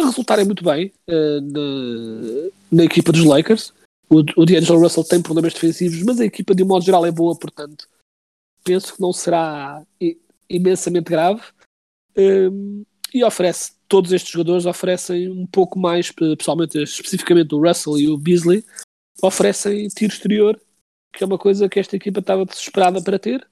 a 0.00 0.06
resultarem 0.06 0.44
muito 0.44 0.64
bem 0.64 0.92
uh, 1.08 1.40
na, 1.40 2.50
na 2.72 2.84
equipa 2.84 3.12
dos 3.12 3.24
Lakers. 3.24 3.72
O, 4.10 4.18
o 4.36 4.44
D'Angelo 4.44 4.80
Russell 4.80 5.04
tem 5.04 5.22
problemas 5.22 5.54
defensivos, 5.54 6.02
mas 6.02 6.18
a 6.18 6.24
equipa 6.24 6.52
de 6.52 6.64
um 6.64 6.66
modo 6.66 6.84
geral 6.84 7.06
é 7.06 7.12
boa, 7.12 7.38
portanto 7.38 7.86
penso 8.64 8.96
que 8.96 9.00
não 9.00 9.12
será 9.12 9.86
imensamente 10.50 11.08
grave. 11.08 11.42
Um, 12.18 12.84
e 13.14 13.22
oferece, 13.22 13.74
todos 13.86 14.12
estes 14.12 14.32
jogadores 14.32 14.66
oferecem 14.66 15.30
um 15.30 15.46
pouco 15.46 15.78
mais, 15.78 16.10
pessoalmente, 16.10 16.82
especificamente 16.82 17.54
o 17.54 17.64
Russell 17.64 17.98
e 17.98 18.08
o 18.08 18.18
Beasley, 18.18 18.64
oferecem 19.22 19.88
tiro 19.88 20.12
exterior, 20.12 20.60
que 21.12 21.24
é 21.24 21.26
uma 21.26 21.38
coisa 21.38 21.68
que 21.68 21.80
esta 21.80 21.96
equipa 21.96 22.20
estava 22.20 22.44
desesperada 22.44 23.02
para 23.02 23.18
ter. 23.18 23.48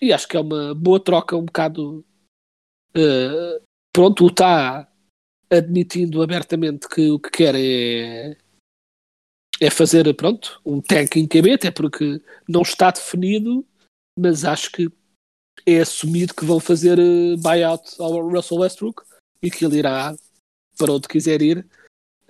E 0.00 0.12
acho 0.12 0.26
que 0.26 0.36
é 0.36 0.40
uma 0.40 0.74
boa 0.74 0.98
troca, 0.98 1.36
um 1.36 1.44
bocado. 1.44 2.04
Uh, 2.94 3.62
pronto, 3.92 4.24
o 4.24 4.28
está 4.28 4.88
admitindo 5.50 6.22
abertamente 6.22 6.88
que 6.88 7.10
o 7.10 7.18
que 7.18 7.30
quer 7.30 7.54
é 7.54 8.36
é 9.60 9.70
fazer, 9.70 10.12
pronto, 10.16 10.60
um 10.66 10.80
tank 10.80 11.14
em 11.16 11.28
QB, 11.28 11.52
até 11.52 11.70
porque 11.70 12.20
não 12.48 12.62
está 12.62 12.90
definido, 12.90 13.64
mas 14.18 14.44
acho 14.44 14.72
que 14.72 14.90
é 15.64 15.80
assumido 15.80 16.34
que 16.34 16.44
vão 16.44 16.58
fazer 16.58 16.98
uh, 16.98 17.36
buyout 17.38 17.94
ao 18.00 18.28
Russell 18.28 18.58
Westbrook 18.58 19.04
e 19.40 19.48
que 19.52 19.64
ele 19.64 19.78
irá 19.78 20.16
para 20.76 20.92
onde 20.92 21.06
quiser 21.06 21.40
ir. 21.42 21.64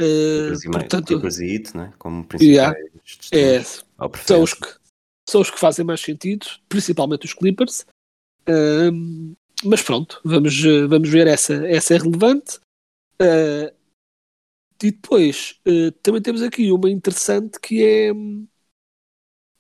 Uh, 0.01 0.71
portanto, 0.71 1.07
Clippers 1.07 1.39
e 1.39 1.55
Heat, 1.55 1.77
né? 1.77 1.93
como 1.99 2.25
principais 2.25 2.55
yeah, 2.57 2.79
é, 3.33 3.63
são, 3.63 4.43
os 4.43 4.55
que, 4.55 4.69
são 5.29 5.41
os 5.41 5.51
que 5.51 5.59
fazem 5.59 5.85
mais 5.85 6.01
sentido, 6.01 6.47
principalmente 6.69 7.27
os 7.27 7.35
Clippers. 7.35 7.87
Uh, 8.49 9.37
mas 9.65 9.83
pronto, 9.83 10.21
vamos, 10.25 10.61
vamos 10.89 11.09
ver, 11.09 11.27
essa, 11.27 11.55
essa 11.67 11.95
é 11.95 11.99
relevante. 11.99 12.59
Uh, 13.21 13.73
e 14.83 14.91
depois 14.91 15.61
uh, 15.67 15.93
também 16.03 16.21
temos 16.21 16.43
aqui 16.43 16.73
uma 16.73 16.91
interessante 16.91 17.61
que 17.61 17.85
é 17.85 18.13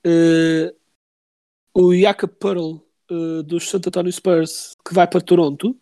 uh, 0.04 0.76
o 1.72 1.94
Jakob 1.94 2.32
Pearl 2.34 2.80
uh, 3.10 3.42
dos 3.44 3.68
Santo 3.68 3.88
Antonio 3.88 4.12
Spurs 4.12 4.74
que 4.84 4.92
vai 4.92 5.06
para 5.06 5.20
Toronto. 5.20 5.78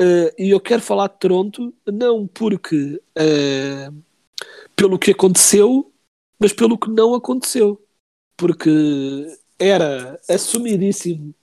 E 0.00 0.50
eu 0.50 0.60
quero 0.60 0.82
falar 0.82 1.08
de 1.08 1.18
Toronto 1.18 1.74
não 1.86 2.26
porque 2.26 3.00
pelo 4.76 4.98
que 4.98 5.10
aconteceu, 5.10 5.92
mas 6.38 6.52
pelo 6.52 6.78
que 6.78 6.88
não 6.90 7.14
aconteceu. 7.14 7.84
Porque 8.36 8.70
era 9.58 10.20
assumidíssimo 10.28 11.34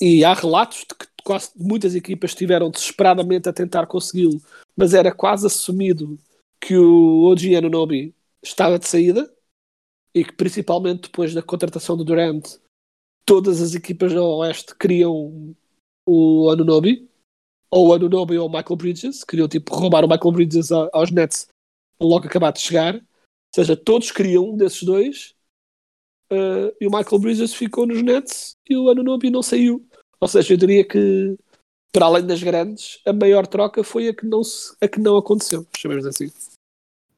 e 0.00 0.24
há 0.24 0.34
relatos 0.34 0.80
de 0.80 0.94
que 0.94 1.06
quase 1.24 1.50
muitas 1.56 1.94
equipas 1.94 2.30
estiveram 2.30 2.70
desesperadamente 2.70 3.48
a 3.48 3.52
tentar 3.52 3.86
consegui-lo 3.86 4.40
mas 4.76 4.94
era 4.94 5.12
quase 5.12 5.46
assumido 5.46 6.18
que 6.60 6.76
o 6.76 7.24
Oji 7.24 7.56
Anunobi 7.56 8.14
estava 8.42 8.78
de 8.78 8.86
saída 8.86 9.32
e 10.14 10.24
que 10.24 10.32
principalmente 10.32 11.02
depois 11.02 11.34
da 11.34 11.42
contratação 11.42 11.96
do 11.96 12.04
Durant 12.04 12.46
todas 13.24 13.60
as 13.60 13.74
equipas 13.74 14.12
do 14.12 14.22
Oeste 14.22 14.74
queriam 14.76 15.56
o 16.06 16.50
Anunobi 16.50 17.07
ou 17.70 17.88
o 17.88 17.92
Anunobi 17.92 18.38
ou 18.38 18.48
Michael 18.48 18.76
Bridges 18.76 19.24
queriam 19.24 19.48
tipo 19.48 19.74
roubar 19.74 20.04
o 20.04 20.08
Michael 20.08 20.32
Bridges 20.32 20.70
aos 20.72 21.10
Nets 21.10 21.48
logo 22.00 22.26
acabado 22.26 22.54
de 22.54 22.60
chegar 22.60 22.94
ou 22.94 23.54
seja, 23.54 23.76
todos 23.76 24.10
queriam 24.10 24.50
um 24.50 24.56
desses 24.56 24.82
dois 24.82 25.34
uh, 26.30 26.74
e 26.80 26.86
o 26.86 26.90
Michael 26.90 27.20
Bridges 27.20 27.54
ficou 27.54 27.86
nos 27.86 28.02
Nets 28.02 28.56
e 28.68 28.76
o 28.76 28.88
Anunobi 28.88 29.30
não 29.30 29.42
saiu 29.42 29.86
ou 30.20 30.28
seja, 30.28 30.54
eu 30.54 30.56
diria 30.56 30.86
que 30.86 31.36
para 31.92 32.06
além 32.06 32.26
das 32.26 32.42
grandes, 32.42 33.00
a 33.06 33.12
maior 33.12 33.46
troca 33.46 33.82
foi 33.82 34.08
a 34.08 34.14
que 34.14 34.26
não, 34.26 34.44
se, 34.44 34.74
a 34.80 34.88
que 34.88 35.00
não 35.00 35.16
aconteceu, 35.16 35.66
chamemos 35.76 36.06
assim. 36.06 36.30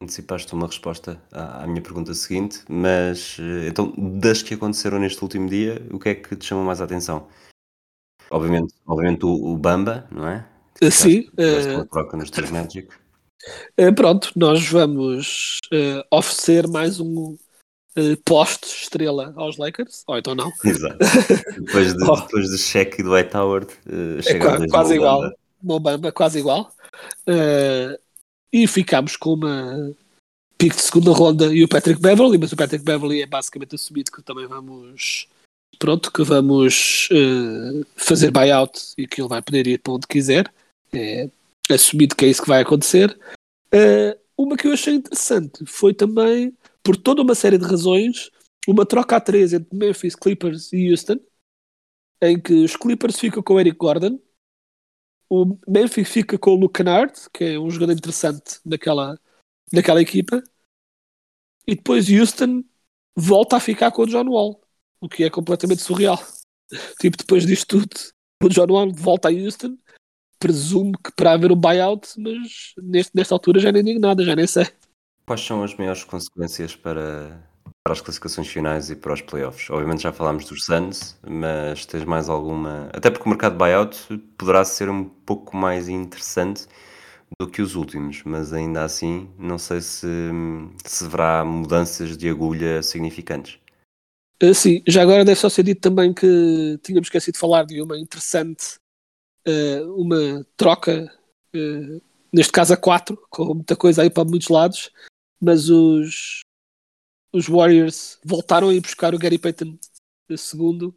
Antecipaste 0.02 0.54
uma 0.54 0.66
resposta 0.66 1.20
à, 1.30 1.64
à, 1.64 1.66
minha 1.66 1.82
pergunta 1.82 2.14
seguinte, 2.14 2.64
mas 2.68 3.36
eh, 3.38 3.68
então, 3.68 3.92
das 3.98 4.42
que 4.42 4.54
aconteceram 4.54 4.98
neste 4.98 5.22
último 5.22 5.48
dia, 5.48 5.86
o 5.90 5.98
que 5.98 6.08
é 6.08 6.14
que 6.14 6.34
te 6.36 6.46
chama 6.46 6.64
mais 6.64 6.80
a 6.80 6.84
atenção? 6.84 7.28
Obviamente, 8.30 8.74
obviamente 8.86 9.26
o, 9.26 9.52
o 9.52 9.56
Bamba, 9.56 10.06
não 10.10 10.26
é? 10.26 10.46
Uh, 10.82 10.90
sim. 10.90 11.28
Uh, 11.36 11.74
uma 11.74 11.86
troca 11.86 12.16
nos 12.16 12.30
teus 12.30 12.50
Magic. 12.50 12.88
Uh, 13.78 13.92
pronto, 13.94 14.30
nós 14.36 14.66
vamos 14.68 15.58
uh, 15.72 16.04
oferecer 16.10 16.68
mais 16.68 17.00
um 17.00 17.36
uh, 17.96 18.16
poste 18.24 18.66
estrela 18.66 19.32
aos 19.36 19.56
Lakers, 19.56 20.04
ou 20.06 20.18
então 20.18 20.34
não. 20.34 20.52
Exato. 20.64 20.98
Depois, 21.58 21.94
de, 21.94 22.04
oh. 22.04 22.16
depois 22.16 22.50
do 22.50 22.58
cheque 22.58 23.02
do 23.02 23.12
White 23.12 23.36
Howard, 23.36 23.66
uh, 23.86 24.20
é 24.26 24.38
quase, 24.38 24.68
quase 24.68 24.94
igual. 24.94 25.32
Mobamba, 25.62 26.12
quase 26.12 26.38
igual. 26.38 26.72
e 28.52 28.66
ficamos 28.66 29.16
com 29.16 29.34
uma 29.34 29.94
pique 30.56 30.76
de 30.76 30.82
segunda 30.82 31.12
ronda 31.12 31.46
e 31.46 31.64
o 31.64 31.68
Patrick 31.68 32.00
Beverly, 32.00 32.38
mas 32.38 32.52
o 32.52 32.56
Patrick 32.56 32.84
Beverly 32.84 33.22
é 33.22 33.26
basicamente 33.26 33.74
assumido 33.74 34.10
que 34.10 34.22
também 34.22 34.46
vamos 34.46 35.26
pronto, 35.80 36.12
que 36.12 36.22
vamos 36.22 37.08
uh, 37.10 37.84
fazer 37.96 38.30
buyout 38.30 38.92
e 38.98 39.06
que 39.08 39.20
ele 39.20 39.28
vai 39.28 39.42
poder 39.42 39.66
ir 39.66 39.78
para 39.78 39.94
onde 39.94 40.06
quiser. 40.06 40.52
É 40.92 41.28
assumido 41.70 42.14
que 42.14 42.26
é 42.26 42.28
isso 42.28 42.42
que 42.42 42.48
vai 42.48 42.60
acontecer. 42.60 43.18
Uh, 43.74 44.20
uma 44.36 44.56
que 44.56 44.68
eu 44.68 44.72
achei 44.72 44.94
interessante 44.94 45.64
foi 45.66 45.94
também, 45.94 46.56
por 46.82 46.96
toda 46.96 47.22
uma 47.22 47.34
série 47.34 47.58
de 47.58 47.64
razões, 47.64 48.30
uma 48.68 48.84
troca 48.84 49.16
a 49.16 49.20
três 49.20 49.52
entre 49.54 49.76
Memphis, 49.76 50.14
Clippers 50.14 50.72
e 50.72 50.90
Houston, 50.90 51.18
em 52.22 52.38
que 52.38 52.52
os 52.52 52.76
Clippers 52.76 53.18
ficam 53.18 53.42
com 53.42 53.58
Eric 53.58 53.78
Gordon, 53.78 54.20
o 55.30 55.56
Memphis 55.66 56.08
fica 56.08 56.36
com 56.36 56.50
o 56.50 56.56
Luke 56.56 56.74
Kennard, 56.74 57.12
que 57.32 57.44
é 57.44 57.58
um 57.58 57.70
jogador 57.70 57.92
interessante 57.92 58.60
naquela, 58.64 59.18
naquela 59.72 60.02
equipa, 60.02 60.42
e 61.66 61.74
depois 61.74 62.10
Houston 62.10 62.64
volta 63.16 63.56
a 63.56 63.60
ficar 63.60 63.92
com 63.92 64.02
o 64.02 64.06
John 64.06 64.28
Wall, 64.28 64.59
o 65.00 65.08
que 65.08 65.24
é 65.24 65.30
completamente 65.30 65.82
surreal. 65.82 66.18
Tipo, 67.00 67.16
depois 67.16 67.44
disto 67.46 67.80
tudo, 67.80 67.96
o 68.42 68.48
John 68.48 68.72
Wall 68.72 68.92
volta 68.92 69.28
a 69.28 69.32
Houston, 69.32 69.76
presumo 70.38 70.92
que 70.92 71.12
para 71.12 71.32
haver 71.32 71.52
um 71.52 71.56
buyout, 71.56 72.08
mas 72.18 72.74
neste, 72.82 73.12
nesta 73.14 73.34
altura 73.34 73.60
já 73.60 73.70
nem 73.70 73.84
digo 73.84 74.00
nada, 74.00 74.24
já 74.24 74.34
nem 74.34 74.46
sei. 74.46 74.66
Quais 75.26 75.42
são 75.42 75.62
as 75.62 75.74
maiores 75.74 76.02
consequências 76.02 76.74
para, 76.74 77.40
para 77.84 77.92
as 77.92 78.00
classificações 78.00 78.48
finais 78.48 78.90
e 78.90 78.96
para 78.96 79.12
os 79.12 79.20
playoffs? 79.20 79.68
Obviamente 79.70 80.02
já 80.02 80.12
falámos 80.12 80.44
dos 80.46 80.64
Suns, 80.64 81.16
mas 81.28 81.86
tens 81.86 82.04
mais 82.04 82.28
alguma. 82.28 82.88
Até 82.92 83.10
porque 83.10 83.26
o 83.26 83.28
mercado 83.28 83.52
de 83.52 83.58
buyout 83.58 84.18
poderá 84.36 84.64
ser 84.64 84.88
um 84.88 85.04
pouco 85.04 85.56
mais 85.56 85.88
interessante 85.88 86.66
do 87.38 87.46
que 87.46 87.62
os 87.62 87.76
últimos, 87.76 88.22
mas 88.24 88.52
ainda 88.52 88.82
assim 88.82 89.30
não 89.38 89.58
sei 89.58 89.80
se, 89.80 90.06
se 90.84 91.06
verá 91.06 91.44
mudanças 91.44 92.16
de 92.16 92.28
agulha 92.28 92.82
significantes. 92.82 93.59
Uh, 94.42 94.54
sim, 94.54 94.82
já 94.86 95.02
agora 95.02 95.24
deve 95.24 95.38
só 95.38 95.48
ser 95.48 95.62
dito 95.62 95.80
também 95.80 96.14
que 96.14 96.78
tínhamos 96.82 97.06
esquecido 97.06 97.34
de 97.34 97.40
falar 97.40 97.64
de 97.64 97.80
uma 97.82 97.98
interessante, 97.98 98.76
uh, 99.46 99.94
uma 99.94 100.46
troca, 100.56 101.12
uh, 101.54 102.02
neste 102.32 102.52
caso 102.52 102.72
a 102.72 102.76
quatro, 102.76 103.18
com 103.28 103.54
muita 103.54 103.76
coisa 103.76 104.02
aí 104.02 104.10
para 104.10 104.24
muitos 104.24 104.48
lados, 104.48 104.90
mas 105.40 105.68
os, 105.68 106.40
os 107.32 107.46
Warriors 107.48 108.18
voltaram 108.24 108.70
a 108.70 108.74
ir 108.74 108.80
buscar 108.80 109.14
o 109.14 109.18
Gary 109.18 109.38
Payton 109.38 109.78
segundo 110.36 110.94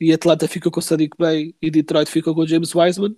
e 0.00 0.12
Atlanta 0.12 0.48
ficou 0.48 0.70
com 0.70 0.80
o 0.80 0.82
Sadiq 0.82 1.16
Bey 1.18 1.54
e 1.60 1.70
Detroit 1.70 2.10
ficou 2.10 2.34
com 2.34 2.42
o 2.42 2.46
James 2.46 2.74
Wiseman 2.74 3.16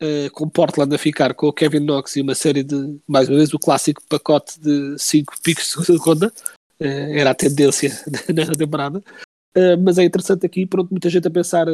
uh, 0.00 0.30
com 0.32 0.48
Portland 0.48 0.94
a 0.94 0.98
ficar 0.98 1.34
com 1.34 1.46
o 1.46 1.52
Kevin 1.52 1.80
Knox 1.80 2.16
e 2.16 2.22
uma 2.22 2.34
série 2.34 2.62
de, 2.62 2.98
mais 3.06 3.28
uma 3.28 3.36
vez, 3.36 3.52
o 3.52 3.58
clássico 3.58 4.02
pacote 4.08 4.58
de 4.60 4.98
5 4.98 5.34
picos 5.42 5.74
de 5.78 5.84
segunda. 5.84 6.32
Uh, 6.80 7.12
era 7.14 7.30
a 7.30 7.34
tendência 7.34 7.90
na 8.34 8.52
temporada. 8.52 9.02
Uh, 9.56 9.76
mas 9.84 9.98
é 9.98 10.04
interessante 10.04 10.46
aqui, 10.46 10.66
pronto, 10.66 10.90
muita 10.90 11.10
gente 11.10 11.26
a 11.26 11.30
pensar 11.30 11.66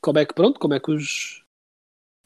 como 0.00 0.18
é 0.18 0.26
que, 0.26 0.34
pronto, 0.34 0.58
como 0.58 0.74
é 0.74 0.80
que 0.80 0.90
os, 0.90 1.44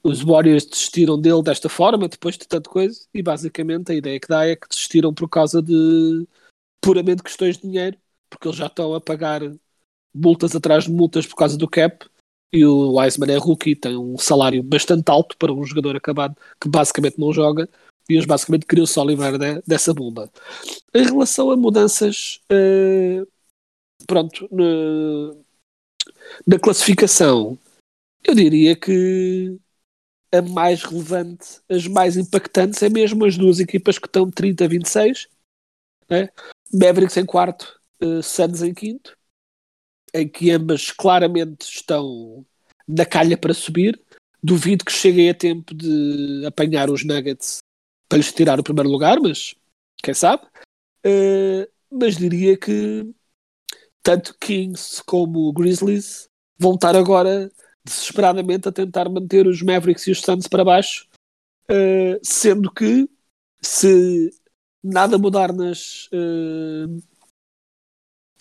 os 0.02 0.22
Warriors 0.22 0.64
desistiram 0.66 1.20
dele 1.20 1.42
desta 1.42 1.68
forma, 1.68 2.08
depois 2.08 2.36
de 2.36 2.46
tanta 2.46 2.68
coisa, 2.68 3.06
e 3.12 3.22
basicamente 3.22 3.92
a 3.92 3.94
ideia 3.94 4.18
que 4.18 4.28
dá 4.28 4.46
é 4.46 4.56
que 4.56 4.68
desistiram 4.68 5.12
por 5.12 5.28
causa 5.28 5.62
de 5.62 6.26
puramente 6.80 7.22
questões 7.22 7.56
de 7.56 7.62
dinheiro, 7.62 7.98
porque 8.30 8.48
eles 8.48 8.58
já 8.58 8.66
estão 8.66 8.94
a 8.94 9.00
pagar 9.00 9.40
multas 10.14 10.54
atrás 10.56 10.84
de 10.84 10.90
multas 10.90 11.26
por 11.26 11.36
causa 11.36 11.56
do 11.58 11.68
cap, 11.68 12.06
e 12.52 12.64
o 12.64 12.94
Wiseman 12.98 13.32
é 13.32 13.36
rookie, 13.36 13.76
tem 13.76 13.96
um 13.96 14.16
salário 14.16 14.62
bastante 14.62 15.10
alto 15.10 15.36
para 15.36 15.52
um 15.52 15.64
jogador 15.64 15.96
acabado 15.96 16.34
que 16.60 16.68
basicamente 16.68 17.18
não 17.18 17.32
joga 17.32 17.68
e 18.08 18.14
eles 18.14 18.24
basicamente 18.24 18.66
queriam 18.66 18.86
só 18.86 19.04
livrar 19.04 19.36
de, 19.38 19.62
dessa 19.66 19.92
bomba. 19.92 20.30
Em 20.94 21.04
relação 21.04 21.50
a 21.50 21.56
mudanças, 21.56 22.40
uh, 22.50 23.26
pronto, 24.06 24.48
na, 26.46 26.58
classificação, 26.58 27.58
eu 28.24 28.34
diria 28.34 28.74
que 28.74 29.58
a 30.32 30.40
mais 30.40 30.82
relevante, 30.82 31.60
as 31.68 31.86
mais 31.86 32.16
impactantes, 32.16 32.82
é 32.82 32.88
mesmo 32.88 33.24
as 33.24 33.36
duas 33.36 33.60
equipas 33.60 33.98
que 33.98 34.06
estão 34.06 34.30
30 34.30 34.64
a 34.64 34.68
26, 34.68 35.28
né? 36.08 36.30
Mavericks 36.72 37.16
em 37.16 37.26
quarto, 37.26 37.78
uh, 38.02 38.22
Suns 38.22 38.62
em 38.62 38.72
quinto, 38.72 39.16
em 40.14 40.26
que 40.26 40.50
ambas 40.50 40.90
claramente 40.90 41.62
estão 41.62 42.44
na 42.86 43.04
calha 43.04 43.36
para 43.36 43.52
subir. 43.52 44.00
Duvido 44.42 44.84
que 44.84 44.92
cheguem 44.92 45.28
a 45.28 45.34
tempo 45.34 45.74
de 45.74 46.44
apanhar 46.46 46.90
os 46.90 47.04
Nuggets 47.04 47.58
para 48.08 48.18
lhes 48.18 48.32
tirar 48.32 48.58
o 48.58 48.64
primeiro 48.64 48.88
lugar, 48.88 49.20
mas 49.20 49.54
quem 50.02 50.14
sabe. 50.14 50.46
Uh, 51.04 51.68
mas 51.90 52.16
diria 52.16 52.56
que 52.56 53.12
tanto 54.02 54.36
Kings 54.38 55.02
como 55.04 55.52
Grizzlies 55.52 56.28
vão 56.58 56.74
estar 56.74 56.96
agora 56.96 57.50
desesperadamente 57.84 58.68
a 58.68 58.72
tentar 58.72 59.08
manter 59.08 59.46
os 59.46 59.62
Mavericks 59.62 60.06
e 60.06 60.10
os 60.10 60.20
Suns 60.20 60.46
para 60.46 60.64
baixo, 60.64 61.06
uh, 61.70 62.18
sendo 62.22 62.72
que 62.72 63.08
se 63.60 64.30
nada 64.82 65.18
mudar 65.18 65.52
nas, 65.52 66.06
uh, 66.06 67.02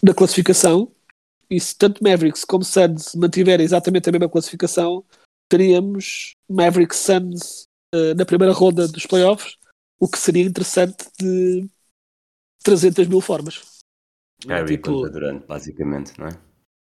na 0.02 0.14
classificação, 0.14 0.92
e 1.50 1.60
se 1.60 1.76
tanto 1.78 2.04
Mavericks 2.04 2.44
como 2.44 2.64
Suns 2.64 3.16
mantiverem 3.16 3.66
exatamente 3.66 4.10
a 4.10 4.12
mesma 4.12 4.30
classificação, 4.30 5.04
teríamos 5.50 6.36
Mavericks 6.50 7.00
Suns 7.00 7.67
uh, 7.94 8.16
na 8.16 8.26
primeira 8.26 8.54
ronda 8.54 8.88
dos 8.88 9.06
playoffs, 9.06 9.58
o 10.00 10.08
que 10.08 10.18
seria 10.18 10.44
interessante 10.44 11.06
de 11.20 11.68
300 12.64 13.08
mil 13.08 13.22
formas. 13.22 13.62
Harry 14.48 14.76
tipo, 14.76 14.94
contra 14.94 15.10
Durant, 15.10 15.46
basicamente, 15.48 16.14
não 16.20 16.28
é? 16.28 16.40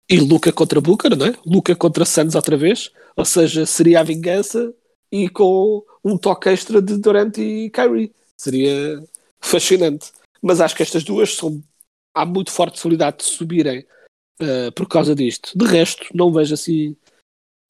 E 0.10 0.20
Luca 0.20 0.52
contra 0.52 0.80
Booker, 0.80 1.16
não 1.16 1.28
é? 1.28 1.36
Luca 1.46 1.76
contra 1.76 2.06
Suns 2.06 2.36
outra 2.36 2.56
vez, 2.56 2.92
ou 3.16 3.26
seja, 3.26 3.66
seria 3.66 4.00
a 4.00 4.04
vingança 4.04 4.74
e 5.12 5.30
com 5.30 5.84
um 6.04 6.18
toque 6.18 6.50
extra 6.50 6.82
de 6.82 6.98
Durant 6.98 7.38
e 7.38 7.70
Kyrie. 7.72 8.14
Seria 8.38 9.04
fascinante. 9.40 10.12
Mas 10.42 10.62
acho 10.62 10.76
que 10.76 10.84
estas 10.84 11.04
duas 11.04 11.36
são. 11.36 11.62
Há 12.14 12.26
muito 12.26 12.52
forte 12.52 12.74
possibilidade 12.74 13.18
de 13.18 13.24
subirem 13.24 13.86
uh, 14.42 14.72
por 14.74 14.88
causa 14.88 15.16
disto. 15.16 15.58
De 15.58 15.66
resto, 15.66 16.06
não 16.14 16.32
vejo 16.32 16.54
assim 16.54 16.96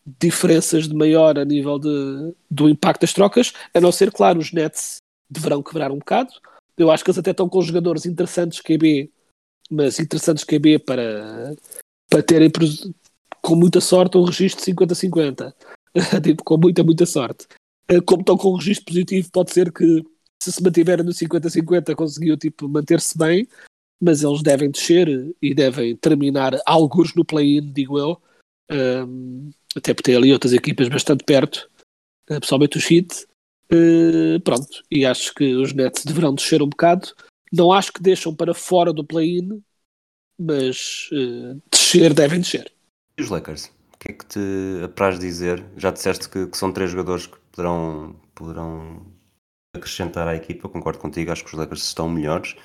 diferenças 0.06 0.88
de 0.88 0.94
maior 0.94 1.40
a 1.40 1.46
nível 1.46 1.80
de, 1.80 2.36
do 2.50 2.70
impacto 2.70 3.02
das 3.02 3.14
trocas, 3.14 3.54
a 3.74 3.82
não 3.82 3.92
ser, 3.92 4.12
claro, 4.12 4.40
os 4.40 4.52
Nets 4.52 4.98
deverão 5.30 5.64
quebrar 5.64 5.92
um 5.92 5.98
bocado. 5.98 6.32
Eu 6.78 6.92
acho 6.92 7.04
que 7.04 7.10
eles 7.10 7.18
até 7.18 7.32
estão 7.32 7.50
com 7.50 7.62
jogadores 7.62 8.06
interessantes 8.06 8.62
QB, 8.62 9.12
mas 9.70 10.00
interessantes 10.00 10.44
QB 10.44 10.80
para, 10.80 11.56
para 12.10 12.22
terem 12.22 12.52
com 13.42 13.56
muita 13.56 13.82
sorte 13.82 14.18
um 14.18 14.26
registro 14.26 14.64
de 14.64 14.72
50-50. 14.74 15.54
tipo, 16.24 16.44
com 16.44 16.58
muita, 16.58 16.84
muita 16.84 17.06
sorte. 17.06 17.48
Eh, 17.88 18.02
como 18.02 18.22
estão 18.22 18.38
com 18.38 18.54
um 18.54 18.58
registro 18.58 18.86
positivo, 18.86 19.30
pode 19.32 19.52
ser 19.52 19.72
que 19.72 20.04
se 20.42 20.52
se 20.52 20.62
mantiverem 20.62 21.06
no 21.06 21.12
50-50 21.12 21.96
conseguiu 21.96 22.38
tipo, 22.38 22.68
manter-se 22.68 23.18
bem, 23.18 23.48
mas 24.02 24.24
eles 24.24 24.44
devem 24.44 24.70
descer 24.70 25.08
e 25.42 25.54
devem 25.54 25.96
terminar 25.96 26.60
alguns 26.66 27.16
no 27.16 27.26
play-in, 27.26 27.72
digo 27.72 27.98
eu, 27.98 28.22
um, 28.72 29.52
até 29.76 29.94
porque 29.94 30.12
tem 30.12 30.16
ali 30.16 30.32
outras 30.32 30.54
equipas 30.54 30.88
bastante 30.88 31.24
perto, 31.24 31.70
uh, 32.30 32.40
pessoalmente 32.40 32.78
o 32.78 32.82
Heat. 32.82 33.26
Uh, 33.72 34.40
pronto, 34.42 34.84
e 34.92 35.06
acho 35.06 35.34
que 35.34 35.56
os 35.56 35.74
Nets 35.74 36.06
deverão 36.06 36.34
descer 36.34 36.62
um 36.62 36.70
bocado. 36.70 37.10
Não 37.52 37.72
acho 37.72 37.92
que 37.92 38.02
deixam 38.02 38.36
para 38.36 38.54
fora 38.54 38.94
do 38.94 39.06
play-in, 39.06 39.62
mas 40.40 41.10
uh, 41.12 41.62
descer 41.72 42.14
devem 42.14 42.40
descer. 42.40 42.72
E 43.18 43.22
os 43.22 43.30
Lakers? 43.30 43.66
O 43.94 43.98
que 44.00 44.12
é 44.12 44.14
que 44.14 44.26
te 44.26 44.84
apraz 44.84 45.20
dizer? 45.20 45.64
Já 45.78 45.92
disseste 45.92 46.30
que, 46.30 46.48
que 46.48 46.58
são 46.58 46.72
três 46.72 46.92
jogadores 46.92 47.28
que 47.28 47.38
poderão, 47.52 48.16
poderão 48.36 49.06
acrescentar 49.76 50.28
à 50.28 50.36
equipa, 50.36 50.70
concordo 50.70 51.00
contigo, 51.00 51.32
acho 51.32 51.44
que 51.44 51.54
os 51.54 51.58
Lakers 51.58 51.84
estão 51.84 52.10
melhores. 52.10 52.56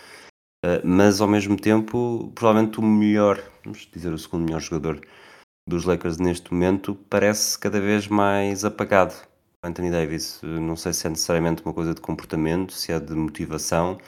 Uh, 0.65 0.85
mas 0.85 1.21
ao 1.21 1.29
mesmo 1.29 1.57
tempo, 1.57 2.31
provavelmente 2.35 2.79
o 2.79 2.83
melhor, 2.83 3.43
vamos 3.65 3.89
dizer 3.91 4.13
o 4.13 4.19
segundo 4.19 4.45
melhor 4.45 4.61
jogador 4.61 5.01
dos 5.71 5.85
Lakers 5.85 6.19
neste 6.19 6.53
momento, 6.53 6.95
parece 7.09 7.59
cada 7.59 7.81
vez 7.81 8.09
mais 8.09 8.65
apagado. 8.65 9.15
Anthony 9.63 9.91
Davis, 9.91 10.41
não 10.43 10.77
sei 10.77 10.93
se 10.93 11.07
é 11.07 11.11
necessariamente 11.11 11.63
uma 11.65 11.73
coisa 11.73 11.95
de 11.95 12.01
comportamento, 12.01 12.73
se 12.73 12.93
é 12.93 12.99
de 12.99 13.15
motivação, 13.15 13.99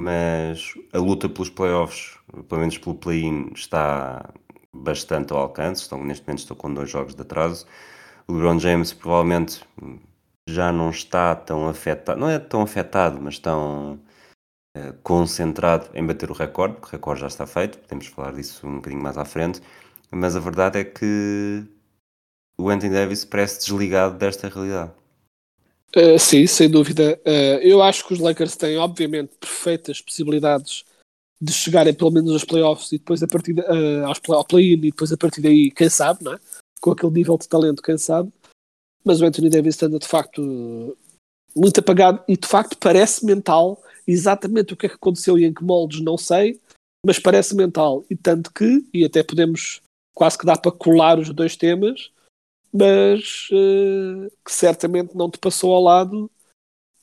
mas 0.00 0.74
a 0.92 0.98
luta 0.98 1.28
pelos 1.28 1.50
playoffs, 1.50 2.18
pelo 2.48 2.60
menos 2.60 2.78
pelo 2.78 2.94
play-in, 2.94 3.50
está 3.54 4.32
bastante 4.74 5.32
ao 5.32 5.40
alcance. 5.40 5.82
Estão, 5.82 6.02
neste 6.04 6.26
momento 6.26 6.40
estou 6.40 6.56
com 6.56 6.72
dois 6.72 6.90
jogos 6.90 7.14
de 7.14 7.22
atraso. 7.22 7.66
O 8.28 8.32
LeBron 8.32 8.58
James 8.58 8.92
provavelmente 8.92 9.62
já 10.48 10.72
não 10.72 10.90
está 10.90 11.34
tão 11.34 11.68
afetado, 11.68 12.20
não 12.20 12.28
é 12.30 12.38
tão 12.38 12.62
afetado, 12.62 13.20
mas 13.20 13.38
tão 13.38 14.00
uh, 14.76 14.92
concentrado 15.02 15.88
em 15.94 16.06
bater 16.06 16.30
o 16.30 16.34
recorde, 16.34 16.76
o 16.82 16.86
recorde 16.86 17.22
já 17.22 17.26
está 17.26 17.46
feito, 17.46 17.78
podemos 17.78 18.06
falar 18.06 18.32
disso 18.32 18.66
um 18.66 18.76
bocadinho 18.76 19.02
mais 19.02 19.18
à 19.18 19.24
frente, 19.24 19.60
mas 20.10 20.36
a 20.36 20.40
verdade 20.40 20.78
é 20.78 20.84
que 20.84 21.64
o 22.58 22.68
Anthony 22.68 22.92
Davis 22.92 23.24
parece 23.24 23.58
desligado 23.58 24.16
desta 24.16 24.48
realidade. 24.48 24.92
Uh, 25.94 26.18
sim, 26.18 26.46
sem 26.46 26.70
dúvida. 26.70 27.20
Uh, 27.24 27.60
eu 27.62 27.82
acho 27.82 28.06
que 28.06 28.12
os 28.12 28.18
Lakers 28.18 28.56
têm, 28.56 28.76
obviamente, 28.76 29.32
perfeitas 29.38 30.00
possibilidades 30.00 30.84
de 31.40 31.52
chegarem 31.52 31.94
pelo 31.94 32.10
menos 32.10 32.32
aos 32.32 32.44
playoffs 32.44 32.92
e 32.92 32.98
depois 32.98 33.22
a 33.22 33.26
partir 33.26 33.52
de, 33.52 33.60
uh, 33.60 34.06
aos 34.06 34.18
play, 34.18 34.36
ao 34.36 34.44
play-in 34.44 34.78
e 34.78 34.90
depois 34.90 35.12
a 35.12 35.16
partir 35.16 35.40
daí, 35.40 35.70
quem 35.70 35.88
sabe, 35.88 36.24
não 36.24 36.34
é? 36.34 36.40
com 36.80 36.92
aquele 36.92 37.12
nível 37.12 37.36
de 37.36 37.48
talento, 37.48 37.82
quem 37.82 37.98
sabe. 37.98 38.32
Mas 39.04 39.20
o 39.20 39.24
Anthony 39.24 39.50
Davis 39.50 39.82
anda 39.82 39.98
de 39.98 40.06
facto 40.06 40.96
muito 41.54 41.80
apagado 41.80 42.22
e 42.28 42.36
de 42.36 42.46
facto 42.46 42.76
parece 42.78 43.24
mental. 43.24 43.82
Exatamente 44.06 44.72
o 44.72 44.76
que 44.76 44.86
é 44.86 44.88
que 44.88 44.94
aconteceu 44.94 45.38
e 45.38 45.44
em 45.44 45.52
que 45.52 45.64
moldes, 45.64 46.00
não 46.00 46.16
sei, 46.16 46.60
mas 47.04 47.18
parece 47.18 47.54
mental. 47.54 48.04
E 48.10 48.16
tanto 48.16 48.52
que, 48.52 48.84
e 48.92 49.04
até 49.04 49.22
podemos 49.22 49.80
quase 50.16 50.38
que 50.38 50.46
dá 50.46 50.56
para 50.56 50.72
colar 50.72 51.18
os 51.18 51.28
dois 51.30 51.56
temas, 51.56 52.10
mas 52.72 53.48
uh, 53.52 54.32
que 54.42 54.50
certamente 54.50 55.14
não 55.14 55.30
te 55.30 55.38
passou 55.38 55.74
ao 55.74 55.82
lado, 55.82 56.30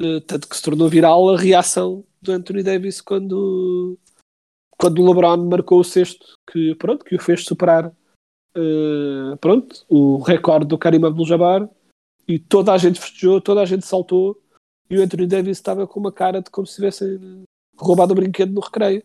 uh, 0.01 0.19
tanto 0.21 0.49
que 0.49 0.57
se 0.57 0.63
tornou 0.63 0.89
viral 0.89 1.29
a 1.29 1.37
reação 1.37 2.03
do 2.19 2.31
Anthony 2.31 2.63
Davis 2.63 3.01
quando, 3.01 3.99
quando 4.79 4.99
o 4.99 5.07
LeBron 5.07 5.45
marcou 5.45 5.79
o 5.79 5.83
sexto, 5.83 6.25
que, 6.51 6.73
pronto, 6.75 7.05
que 7.05 7.15
o 7.15 7.21
fez 7.21 7.45
superar 7.45 7.93
uh, 8.57 9.37
pronto, 9.39 9.85
o 9.87 10.17
recorde 10.17 10.65
do 10.65 10.77
Karim 10.77 11.05
Abdul-Jabbar 11.05 11.69
e 12.27 12.39
toda 12.39 12.73
a 12.73 12.77
gente 12.79 12.99
festejou, 12.99 13.39
toda 13.39 13.61
a 13.61 13.65
gente 13.65 13.85
saltou 13.85 14.41
e 14.89 14.97
o 14.97 15.03
Anthony 15.03 15.27
Davis 15.27 15.57
estava 15.57 15.85
com 15.85 15.99
uma 15.99 16.11
cara 16.11 16.41
de 16.41 16.49
como 16.49 16.65
se 16.65 16.75
tivesse 16.75 17.19
roubado 17.77 18.13
o 18.13 18.15
brinquedo 18.15 18.53
no 18.53 18.61
recreio. 18.61 19.03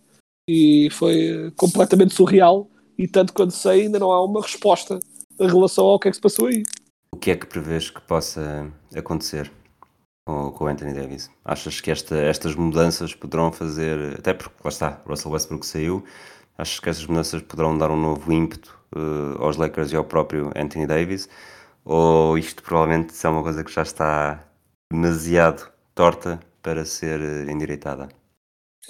E 0.49 0.88
foi 0.90 1.53
completamente 1.57 2.14
surreal 2.14 2.71
e 2.99 3.07
tanto 3.07 3.33
quando 3.33 3.53
sei 3.53 3.83
ainda 3.83 3.99
não 3.99 4.11
há 4.11 4.25
uma 4.25 4.43
resposta 4.43 4.99
em 5.39 5.47
relação 5.47 5.85
ao 5.85 5.99
que 5.99 6.09
é 6.09 6.11
que 6.11 6.17
se 6.17 6.21
passou 6.21 6.49
aí. 6.49 6.65
O 7.13 7.17
que 7.17 7.31
é 7.31 7.37
que 7.37 7.47
prevês 7.47 7.91
que 7.91 8.01
possa 8.01 8.71
acontecer 8.95 9.51
com, 10.27 10.51
com 10.51 10.65
o 10.65 10.67
Anthony 10.67 10.93
Davis? 10.93 11.31
Achas 11.45 11.81
que 11.81 11.91
esta, 11.91 12.17
estas 12.17 12.55
mudanças 12.55 13.15
poderão 13.15 13.53
fazer, 13.53 14.19
até 14.19 14.35
porque 14.35 14.57
lá 14.63 14.69
está, 14.69 15.01
Russell 15.07 15.31
Westbrook 15.31 15.65
saiu, 15.65 16.05
achas 16.57 16.81
que 16.81 16.89
estas 16.89 17.07
mudanças 17.07 17.41
poderão 17.43 17.79
dar 17.79 17.91
um 17.91 18.01
novo 18.01 18.33
ímpeto 18.33 18.79
uh, 18.95 19.43
aos 19.43 19.57
Lakers 19.57 19.93
e 19.93 19.97
ao 19.97 20.05
próprio 20.05 20.51
Anthony 20.57 20.87
Davis? 20.87 21.29
Ou 21.85 22.37
isto 22.37 22.63
provavelmente 22.63 23.15
é 23.25 23.29
uma 23.29 23.43
coisa 23.43 23.65
que 23.65 23.73
já 23.73 23.83
está 23.83 24.45
demasiado 24.93 25.71
torta 25.95 26.41
para 26.63 26.85
ser 26.85 27.21
uh, 27.21 27.51
endireitada? 27.51 28.09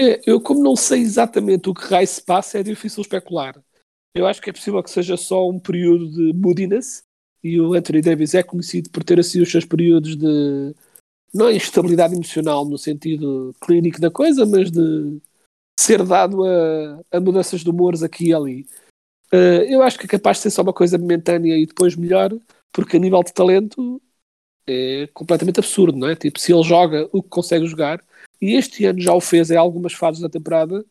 É, 0.00 0.20
eu 0.26 0.40
como 0.40 0.62
não 0.62 0.76
sei 0.76 1.00
exatamente 1.00 1.68
o 1.68 1.74
que 1.74 1.84
raio 1.84 2.06
se 2.06 2.22
passa, 2.22 2.58
é 2.58 2.62
difícil 2.62 3.02
especular. 3.02 3.60
Eu 4.14 4.26
acho 4.26 4.40
que 4.40 4.50
é 4.50 4.52
possível 4.52 4.82
que 4.82 4.90
seja 4.90 5.16
só 5.16 5.48
um 5.48 5.58
período 5.58 6.10
de 6.10 6.32
moodiness 6.32 7.02
e 7.42 7.60
o 7.60 7.74
Anthony 7.74 8.00
Davis 8.00 8.34
é 8.34 8.42
conhecido 8.42 8.90
por 8.90 9.04
ter 9.04 9.20
assim 9.20 9.40
os 9.40 9.50
seus 9.50 9.64
períodos 9.64 10.16
de 10.16 10.74
não 11.32 11.50
instabilidade 11.50 12.14
emocional 12.14 12.64
no 12.64 12.78
sentido 12.78 13.54
clínico 13.60 14.00
da 14.00 14.10
coisa, 14.10 14.44
mas 14.46 14.70
de 14.70 15.20
ser 15.78 16.04
dado 16.04 16.44
a, 16.44 17.00
a 17.12 17.20
mudanças 17.20 17.60
de 17.60 17.70
humores 17.70 18.02
aqui 18.02 18.28
e 18.28 18.34
ali. 18.34 18.66
Uh, 19.32 19.62
eu 19.68 19.82
acho 19.82 19.98
que 19.98 20.06
é 20.06 20.08
capaz 20.08 20.38
de 20.38 20.44
ser 20.44 20.50
só 20.50 20.62
uma 20.62 20.72
coisa 20.72 20.98
momentânea 20.98 21.56
e 21.56 21.66
depois 21.66 21.94
melhor, 21.94 22.32
porque 22.72 22.96
a 22.96 23.00
nível 23.00 23.22
de 23.22 23.32
talento 23.32 24.00
é 24.66 25.06
completamente 25.14 25.60
absurdo, 25.60 25.98
não 25.98 26.08
é? 26.08 26.16
Tipo, 26.16 26.38
se 26.38 26.52
ele 26.52 26.62
joga 26.62 27.08
o 27.12 27.22
que 27.22 27.28
consegue 27.28 27.66
jogar, 27.66 28.04
e 28.40 28.54
este 28.54 28.84
ano 28.84 29.00
já 29.00 29.14
o 29.14 29.20
fez 29.20 29.50
em 29.50 29.56
algumas 29.56 29.92
fases 29.92 30.20
da 30.20 30.28
temporada, 30.28 30.84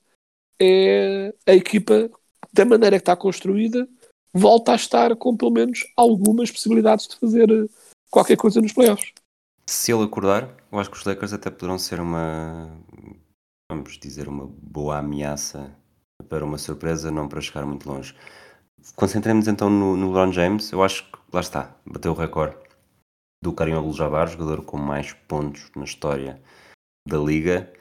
é 0.59 1.33
a 1.45 1.53
equipa 1.53 2.09
da 2.57 2.65
maneira 2.65 2.97
que 2.97 3.03
está 3.03 3.15
construída, 3.15 3.87
volta 4.33 4.71
a 4.71 4.75
estar 4.75 5.15
com 5.15 5.37
pelo 5.37 5.51
menos 5.51 5.85
algumas 5.95 6.49
possibilidades 6.49 7.07
de 7.07 7.19
fazer 7.19 7.49
eh, 7.49 7.67
qualquer 8.09 8.35
coisa 8.35 8.59
nos 8.59 8.73
playoffs. 8.73 9.13
Se 9.69 9.91
ele 9.91 10.03
acordar, 10.03 10.49
eu 10.71 10.79
acho 10.79 10.89
que 10.89 10.97
os 10.97 11.03
Lakers 11.03 11.33
até 11.33 11.49
poderão 11.49 11.77
ser 11.77 11.99
uma, 11.99 12.67
vamos 13.69 13.97
dizer, 13.99 14.27
uma 14.27 14.47
boa 14.47 14.97
ameaça 14.97 15.71
para 16.27 16.43
uma 16.43 16.57
surpresa, 16.57 17.11
não 17.11 17.27
para 17.27 17.41
chegar 17.41 17.65
muito 17.65 17.87
longe. 17.87 18.15
Concentremos 18.95 19.47
então 19.47 19.69
no, 19.69 19.95
no 19.95 20.07
LeBron 20.07 20.31
James. 20.31 20.71
Eu 20.71 20.83
acho 20.83 21.03
que 21.03 21.17
lá 21.31 21.41
está, 21.41 21.75
bateu 21.85 22.11
o 22.11 22.15
recorde 22.15 22.55
do 23.43 23.53
Karim 23.53 23.73
Abdul-Jabbar, 23.73 24.29
jogador 24.29 24.63
com 24.63 24.77
mais 24.77 25.13
pontos 25.13 25.69
na 25.75 25.83
história 25.83 26.41
da 27.07 27.17
liga. 27.17 27.71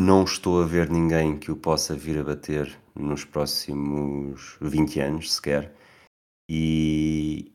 Não 0.00 0.22
estou 0.22 0.62
a 0.62 0.64
ver 0.64 0.88
ninguém 0.88 1.36
que 1.36 1.50
o 1.50 1.56
possa 1.56 1.92
vir 1.92 2.20
a 2.20 2.22
bater 2.22 2.78
nos 2.94 3.24
próximos 3.24 4.56
20 4.60 5.00
anos 5.00 5.34
sequer. 5.34 5.74
E, 6.48 7.52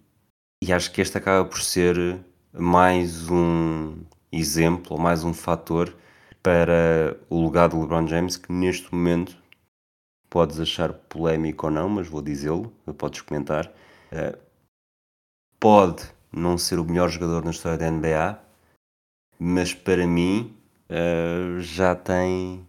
e 0.62 0.74
acho 0.74 0.92
que 0.92 1.00
este 1.00 1.18
acaba 1.18 1.48
por 1.48 1.62
ser 1.62 2.22
mais 2.52 3.30
um 3.30 4.04
exemplo, 4.30 5.00
mais 5.00 5.24
um 5.24 5.34
fator 5.34 5.96
para 6.44 7.18
o 7.30 7.46
legado 7.46 7.78
do 7.78 7.82
LeBron 7.82 8.08
James, 8.08 8.36
que 8.36 8.52
neste 8.52 8.94
momento 8.94 9.38
podes 10.30 10.60
achar 10.60 10.92
polémico 10.92 11.68
ou 11.68 11.72
não, 11.72 11.88
mas 11.88 12.08
vou 12.10 12.22
dizê-lo, 12.22 12.74
podes 12.98 13.22
comentar. 13.22 13.68
Uh, 14.12 14.38
pode 15.58 16.04
não 16.30 16.58
ser 16.58 16.78
o 16.78 16.84
melhor 16.84 17.10
jogador 17.10 17.46
na 17.46 17.52
história 17.52 17.78
da 17.78 17.90
NBA, 17.90 18.38
mas 19.40 19.74
para 19.74 20.06
mim 20.06 20.54
uh, 20.94 21.60
já 21.60 21.96
tem. 21.96 22.66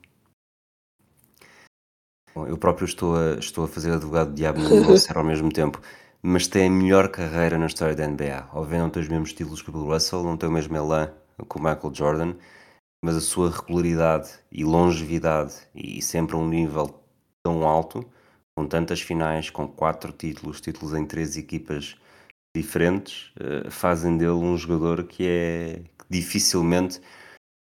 Bom, 2.34 2.46
eu 2.46 2.56
próprio 2.56 2.86
estou 2.86 3.16
a, 3.16 3.34
estou 3.34 3.64
a 3.64 3.68
fazer 3.68 3.92
advogado 3.92 4.30
de 4.30 4.36
diabo 4.36 4.60
no 4.60 4.68
ao 5.14 5.24
mesmo 5.24 5.52
tempo, 5.52 5.80
mas 6.22 6.48
tem 6.48 6.66
a 6.66 6.70
melhor 6.70 7.08
carreira 7.08 7.58
na 7.58 7.66
história 7.66 7.94
da 7.94 8.06
NBA. 8.06 8.48
Obviamente 8.52 8.82
não 8.82 8.90
tem 8.90 9.02
os 9.02 9.08
mesmos 9.08 9.32
títulos 9.32 9.62
que 9.62 9.70
o 9.70 9.72
Bill 9.72 9.86
Russell, 9.86 10.24
não 10.24 10.36
tem 10.36 10.48
o 10.48 10.52
mesmo 10.52 10.76
elan 10.76 11.12
que 11.48 11.56
o 11.56 11.62
Michael 11.62 11.94
Jordan, 11.94 12.34
mas 13.04 13.16
a 13.16 13.20
sua 13.20 13.50
regularidade 13.50 14.30
e 14.50 14.64
longevidade 14.64 15.54
e 15.74 16.00
sempre 16.00 16.34
a 16.36 16.38
um 16.38 16.48
nível 16.48 17.02
tão 17.42 17.66
alto, 17.66 18.08
com 18.56 18.66
tantas 18.66 19.00
finais, 19.00 19.50
com 19.50 19.68
quatro 19.68 20.12
títulos, 20.12 20.60
títulos 20.60 20.94
em 20.94 21.04
três 21.04 21.36
equipas 21.36 21.96
diferentes, 22.56 23.32
uh, 23.36 23.70
fazem 23.70 24.16
dele 24.16 24.30
um 24.30 24.56
jogador 24.56 25.04
que 25.04 25.26
é 25.26 25.82
que 25.98 26.04
dificilmente 26.08 27.00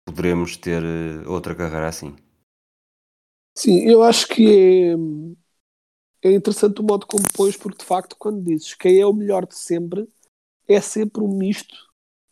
poderemos 0.06 0.56
ter 0.56 0.82
uh, 0.82 1.30
outra 1.30 1.54
carreira 1.54 1.88
assim. 1.88 2.16
Sim, 3.54 3.88
eu 3.88 4.02
acho 4.02 4.28
que 4.28 4.94
é, 6.22 6.28
é 6.28 6.32
interessante 6.32 6.80
o 6.80 6.84
modo 6.84 7.06
como 7.06 7.24
pões, 7.34 7.56
porque 7.56 7.78
de 7.78 7.84
facto, 7.84 8.16
quando 8.18 8.42
dizes 8.42 8.74
quem 8.74 9.00
é 9.00 9.06
o 9.06 9.12
melhor 9.12 9.46
de 9.46 9.56
sempre, 9.56 10.08
é 10.68 10.80
sempre 10.80 11.22
um 11.22 11.36
misto 11.36 11.74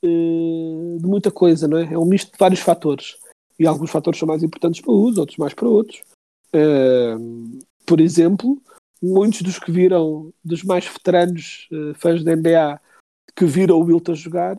uh, 0.05 0.99
de 1.01 1.07
muita 1.07 1.31
coisa, 1.31 1.67
não 1.67 1.79
é? 1.79 1.93
É 1.93 1.99
um 1.99 2.05
misto 2.05 2.33
de 2.33 2.39
vários 2.39 2.61
fatores. 2.61 3.17
E 3.59 3.67
alguns 3.67 3.91
fatores 3.91 4.19
são 4.19 4.29
mais 4.29 4.43
importantes 4.43 4.81
para 4.81 4.93
uns, 4.93 5.19
outros 5.19 5.39
mais 5.39 5.55
para 5.55 5.69
outros. 5.69 6.03
Uh, 6.55 7.59
por 7.87 8.01
exemplo, 8.01 8.61
muitos 9.03 9.43
dos 9.43 9.59
que 9.59 9.71
viram, 9.71 10.33
dos 10.45 10.63
mais 10.63 10.87
veteranos 10.87 11.69
uh, 11.73 11.95
fãs 11.95 12.23
da 12.23 12.35
NBA, 12.35 12.81
que 13.35 13.45
viram 13.45 13.79
o 13.79 13.85
Wilt 13.85 14.09
a 14.11 14.15
jogar, 14.15 14.59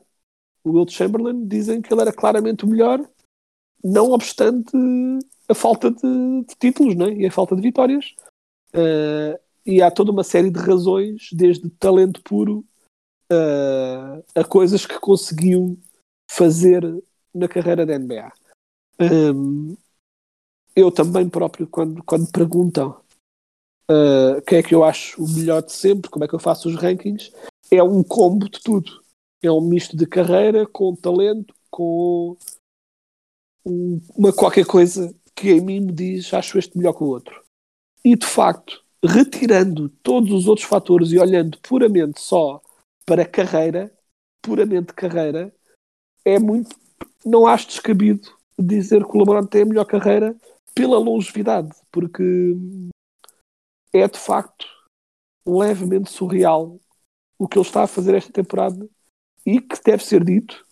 o 0.66 0.72
Wilt 0.72 0.92
Chamberlain, 0.92 1.48
dizem 1.48 1.82
que 1.82 1.94
ele 1.94 2.02
era 2.02 2.12
claramente 2.12 2.66
o 2.66 2.68
melhor, 2.68 3.00
não 3.84 4.12
obstante 4.12 4.76
a 5.48 5.54
falta 5.54 5.92
de, 5.92 6.02
de 6.02 6.56
títulos 6.60 6.96
né? 6.96 7.14
e 7.14 7.26
a 7.26 7.32
falta 7.32 7.56
de 7.56 7.62
vitórias. 7.62 8.16
Uh, 8.74 9.40
e 9.66 9.82
há 9.82 9.90
toda 9.90 10.12
uma 10.12 10.24
série 10.24 10.50
de 10.50 10.60
razões, 10.60 11.30
desde 11.32 11.70
talento 11.70 12.22
puro 12.24 12.66
uh, 13.32 14.24
a 14.34 14.44
coisas 14.44 14.86
que 14.86 15.00
conseguiu 15.00 15.80
fazer 16.30 16.84
na 17.34 17.48
carreira 17.48 17.86
da 17.86 17.98
NBA. 17.98 18.32
Um, 19.00 19.78
eu 20.76 20.92
também 20.92 21.30
próprio, 21.30 21.68
quando, 21.68 22.04
quando 22.04 22.32
perguntam 22.32 23.02
uh, 23.90 24.42
quem 24.46 24.60
é 24.60 24.64
que 24.64 24.76
eu 24.76 24.84
acho 24.84 25.24
o 25.24 25.28
melhor 25.28 25.64
de 25.64 25.72
sempre, 25.72 26.10
como 26.10 26.26
é 26.26 26.28
que 26.28 26.36
eu 26.36 26.40
faço 26.40 26.70
os 26.70 26.76
rankings, 26.76 27.32
é 27.72 27.82
um 27.82 28.04
combo 28.04 28.50
de 28.50 28.62
tudo. 28.62 29.05
É 29.44 29.52
um 29.52 29.62
misto 29.62 29.96
de 29.96 30.08
carreira 30.08 30.66
com 30.66 30.96
talento, 30.96 31.54
com 31.70 32.38
um, 33.66 34.02
uma 34.16 34.34
qualquer 34.34 34.66
coisa 34.66 35.14
que 35.36 35.52
em 35.52 35.62
mim 35.62 35.80
me 35.82 35.92
diz 35.92 36.34
acho 36.34 36.58
este 36.58 36.78
melhor 36.78 36.94
que 36.94 37.04
o 37.04 37.08
outro. 37.08 37.44
E 38.04 38.16
de 38.16 38.26
facto, 38.26 38.84
retirando 39.04 39.90
todos 39.90 40.32
os 40.32 40.48
outros 40.48 40.68
fatores 40.68 41.12
e 41.12 41.20
olhando 41.20 41.60
puramente 41.60 42.22
só 42.22 42.62
para 43.06 43.26
carreira, 43.26 43.92
puramente 44.42 44.94
carreira, 44.94 45.54
é 46.24 46.40
muito. 46.40 46.76
Não 47.26 47.46
acho 47.46 47.68
descabido 47.68 48.30
dizer 48.58 49.04
que 49.04 49.18
o 49.18 49.20
LeBron 49.20 49.46
tem 49.46 49.64
a 49.64 49.66
melhor 49.66 49.86
carreira 49.86 50.36
pela 50.74 50.98
longevidade, 50.98 51.72
porque 51.92 52.24
é 53.94 54.08
de 54.08 54.20
facto 54.20 54.66
levemente 55.46 56.12
surreal 56.12 56.80
o 57.38 57.48
que 57.48 57.58
ele 57.58 57.66
está 57.66 57.84
a 57.84 57.88
fazer 57.88 58.16
esta 58.16 58.32
temporada 58.32 58.88
e 59.46 59.62
que 59.62 59.82
deve 59.84 60.04
ser 60.04 60.24
dito 60.24 60.66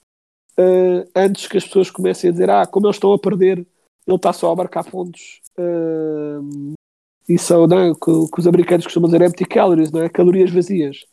uh, 0.60 1.10
antes 1.16 1.48
que 1.48 1.58
as 1.58 1.66
pessoas 1.66 1.90
comecem 1.90 2.30
a 2.30 2.32
dizer 2.32 2.50
ah, 2.50 2.66
como 2.66 2.88
eles 2.88 2.96
estão 2.96 3.14
a 3.14 3.20
perder, 3.20 3.60
ele 4.08 4.16
está 4.16 4.34
só 4.34 4.52
a 4.52 4.56
marcar 4.56 4.84
pontos. 4.84 5.42
Uh, 5.58 6.74
e 7.28 7.38
são, 7.38 7.68
não 7.68 7.80
é, 7.80 7.94
que, 7.94 8.00
que, 8.00 8.40
os 8.40 8.48
americanos 8.48 8.86
costumam 8.86 9.10
dizer 9.10 9.24
empty 9.26 9.46
calories, 9.46 9.92
não 9.92 10.02
é? 10.02 10.10
Calorias 10.10 10.52
vazias. 10.52 11.06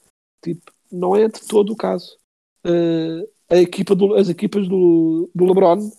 Tipo, 0.42 0.72
não 0.90 1.14
é 1.14 1.28
de 1.28 1.46
todo 1.46 1.72
o 1.72 1.76
caso. 1.76 2.16
Uh, 2.66 3.28
a 3.48 3.56
equipa 3.56 3.94
do, 3.94 4.14
as 4.14 4.28
equipas 4.28 4.66
do, 4.68 5.30
do 5.34 5.44
LeBron, 5.44 5.90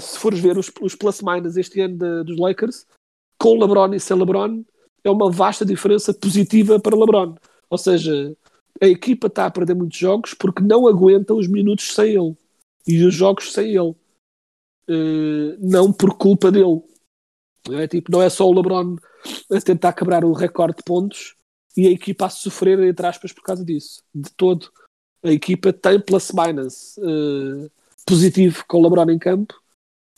se 0.00 0.18
fores 0.18 0.40
ver 0.40 0.56
os, 0.56 0.72
os 0.80 0.94
plus-minus 0.94 1.56
este 1.58 1.82
ano 1.82 1.98
de, 1.98 2.24
dos 2.24 2.38
Lakers, 2.38 2.86
com 3.38 3.58
LeBron 3.58 3.92
e 3.94 4.00
sem 4.00 4.16
LeBron, 4.16 4.64
é 5.04 5.10
uma 5.10 5.30
vasta 5.30 5.64
diferença 5.64 6.14
positiva 6.14 6.80
para 6.80 6.96
LeBron. 6.96 7.34
Ou 7.68 7.78
seja, 7.78 8.34
a 8.80 8.86
equipa 8.86 9.26
está 9.26 9.46
a 9.46 9.50
perder 9.50 9.74
muitos 9.74 9.98
jogos 9.98 10.34
porque 10.34 10.62
não 10.62 10.86
aguenta 10.86 11.34
os 11.34 11.46
minutos 11.46 11.94
sem 11.94 12.14
ele 12.14 12.36
e 12.86 13.02
os 13.04 13.14
jogos 13.14 13.52
sem 13.52 13.70
ele. 13.70 13.94
Uh, 14.88 15.56
não 15.58 15.92
por 15.92 16.16
culpa 16.16 16.50
dele. 16.50 16.82
Não 17.68 17.78
é, 17.78 17.88
tipo, 17.88 18.12
não 18.12 18.22
é 18.22 18.30
só 18.30 18.48
o 18.48 18.52
LeBron 18.52 18.96
a 19.50 19.60
tentar 19.60 19.92
quebrar 19.92 20.24
o 20.24 20.32
recorde 20.32 20.76
de 20.76 20.84
pontos 20.84 21.34
e 21.76 21.86
a 21.88 21.90
equipa 21.90 22.26
a 22.26 22.30
sofrer, 22.30 22.78
entre 22.80 23.06
aspas, 23.06 23.32
por 23.32 23.42
causa 23.42 23.64
disso. 23.64 24.02
De 24.14 24.30
todo, 24.30 24.70
a 25.22 25.32
equipa 25.32 25.72
tem 25.72 26.00
plus-minus 26.00 26.96
uh, 26.98 27.70
positivo 28.06 28.64
com 28.68 28.78
o 28.78 28.82
LeBron 28.82 29.10
em 29.10 29.18
campo 29.18 29.54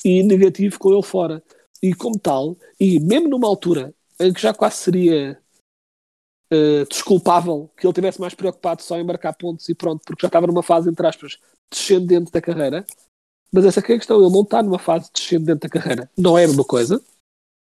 e 0.05 0.23
negativo 0.23 0.79
com 0.79 0.93
ele 0.93 1.03
fora. 1.03 1.43
E 1.83 1.95
como 1.95 2.19
tal, 2.19 2.59
e 2.79 2.99
mesmo 3.01 3.29
numa 3.29 3.49
altura 3.49 3.95
em 4.21 4.33
que 4.33 4.43
já 4.43 4.53
quase 4.53 4.77
seria 4.77 5.41
uh, 6.53 6.87
desculpável 6.89 7.71
que 7.77 7.87
ele 7.87 7.93
tivesse 7.93 8.21
mais 8.21 8.35
preocupado 8.35 8.83
só 8.83 8.99
em 8.99 9.05
marcar 9.05 9.33
pontos 9.35 9.69
e 9.69 9.75
pronto, 9.75 10.03
porque 10.05 10.23
já 10.23 10.29
estava 10.29 10.47
numa 10.47 10.63
fase, 10.63 10.89
entre 10.89 11.07
aspas, 11.07 11.39
descendente 11.71 12.31
da 12.31 12.41
carreira. 12.41 12.85
Mas 13.53 13.65
essa 13.65 13.81
é 13.81 13.83
a 13.83 13.87
questão, 13.87 14.21
ele 14.21 14.33
não 14.33 14.43
está 14.43 14.63
numa 14.63 14.79
fase 14.79 15.11
descendente 15.13 15.61
da 15.61 15.69
carreira. 15.69 16.11
Não 16.17 16.37
é 16.37 16.45
a 16.45 16.49
mesma 16.49 16.65
coisa. 16.65 17.03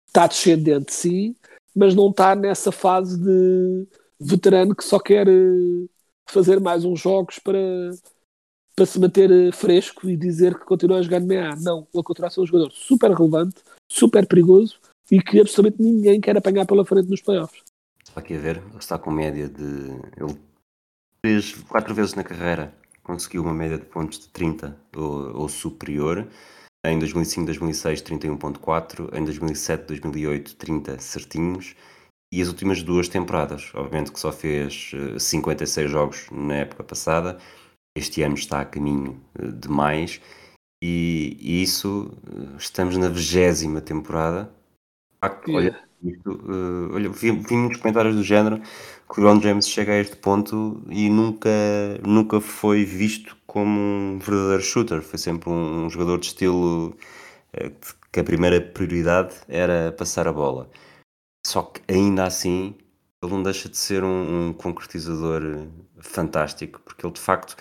Está 0.06 0.26
descendente, 0.26 0.92
sim, 0.92 1.34
mas 1.74 1.94
não 1.94 2.10
está 2.10 2.34
nessa 2.34 2.70
fase 2.70 3.18
de 3.18 3.86
veterano 4.18 4.74
que 4.74 4.84
só 4.84 4.98
quer 4.98 5.28
uh, 5.28 5.90
fazer 6.28 6.60
mais 6.60 6.84
uns 6.84 7.00
jogos 7.00 7.38
para, 7.38 7.58
para 8.76 8.86
se 8.86 8.98
manter 8.98 9.30
uh, 9.30 9.52
fresco 9.52 10.08
e 10.08 10.16
dizer 10.16 10.58
que 10.58 10.64
continua 10.64 10.98
a 10.98 11.02
jogar 11.02 11.20
no 11.20 11.26
NBA. 11.26 11.56
Não, 11.60 11.86
ele 11.92 12.02
continua 12.02 12.28
a 12.28 12.30
ser 12.30 12.40
um 12.40 12.46
jogador 12.46 12.70
super 12.70 13.10
relevante, 13.10 13.56
super 13.90 14.26
perigoso 14.26 14.78
e 15.10 15.20
que 15.20 15.40
absolutamente 15.40 15.82
ninguém 15.82 16.20
quer 16.20 16.36
apanhar 16.36 16.64
pela 16.64 16.84
frente 16.84 17.10
nos 17.10 17.20
playoffs. 17.20 17.62
Está 18.14 18.20
aqui 18.20 18.36
a 18.36 18.38
ver, 18.38 18.58
ele 18.58 18.78
está 18.78 18.96
com 18.96 19.10
média 19.10 19.48
de. 19.48 19.90
Ele 20.16 20.38
fez 21.26 21.52
quatro 21.64 21.92
vezes 21.92 22.14
na 22.14 22.22
carreira, 22.22 22.72
conseguiu 23.02 23.42
uma 23.42 23.52
média 23.52 23.76
de 23.76 23.84
pontos 23.86 24.20
de 24.20 24.28
30 24.28 24.78
ou, 24.94 25.36
ou 25.36 25.48
superior. 25.48 26.24
Em 26.86 26.96
2005, 26.96 27.46
2006, 27.46 28.02
31.4. 28.02 29.12
Em 29.18 29.24
2007, 29.24 29.86
2008, 29.86 30.54
30 30.54 30.98
certinhos. 31.00 31.74
E 32.32 32.40
as 32.40 32.46
últimas 32.46 32.84
duas 32.84 33.08
temporadas, 33.08 33.72
obviamente 33.74 34.12
que 34.12 34.20
só 34.20 34.30
fez 34.30 34.92
56 35.18 35.84
eh, 35.84 35.90
jogos 35.90 36.30
na 36.30 36.54
época 36.54 36.84
passada. 36.84 37.40
Este 37.96 38.22
ano 38.22 38.34
está 38.34 38.60
a 38.60 38.64
caminho 38.64 39.20
eh, 39.36 39.48
de 39.48 39.68
mais. 39.68 40.20
E, 40.80 41.36
e 41.40 41.62
isso, 41.64 42.16
eh, 42.28 42.56
estamos 42.58 42.96
na 42.96 43.08
vigésima 43.08 43.80
temporada 43.80 44.54
olha, 45.48 45.83
isto, 46.04 46.30
uh, 46.30 46.94
olha, 46.94 47.08
vi, 47.08 47.30
vi 47.30 47.56
muitos 47.56 47.80
comentários 47.80 48.14
do 48.14 48.22
género 48.22 48.60
que 49.12 49.20
o 49.20 49.24
Ron 49.24 49.40
James 49.40 49.68
chega 49.68 49.92
a 49.92 49.98
este 49.98 50.16
ponto 50.16 50.82
e 50.88 51.08
nunca, 51.08 51.50
nunca 52.06 52.40
foi 52.40 52.84
visto 52.84 53.36
como 53.46 53.80
um 53.80 54.18
verdadeiro 54.18 54.62
shooter. 54.62 55.02
Foi 55.02 55.18
sempre 55.18 55.50
um, 55.50 55.86
um 55.86 55.90
jogador 55.90 56.18
de 56.18 56.26
estilo 56.26 56.96
uh, 57.54 57.94
que 58.12 58.20
a 58.20 58.24
primeira 58.24 58.60
prioridade 58.60 59.34
era 59.48 59.92
passar 59.92 60.28
a 60.28 60.32
bola. 60.32 60.70
Só 61.46 61.62
que 61.62 61.80
ainda 61.88 62.24
assim 62.24 62.74
ele 63.22 63.32
não 63.32 63.42
deixa 63.42 63.68
de 63.68 63.76
ser 63.76 64.04
um, 64.04 64.48
um 64.48 64.52
concretizador 64.52 65.66
fantástico, 66.00 66.80
porque 66.84 67.06
ele 67.06 67.14
de 67.14 67.20
facto, 67.20 67.56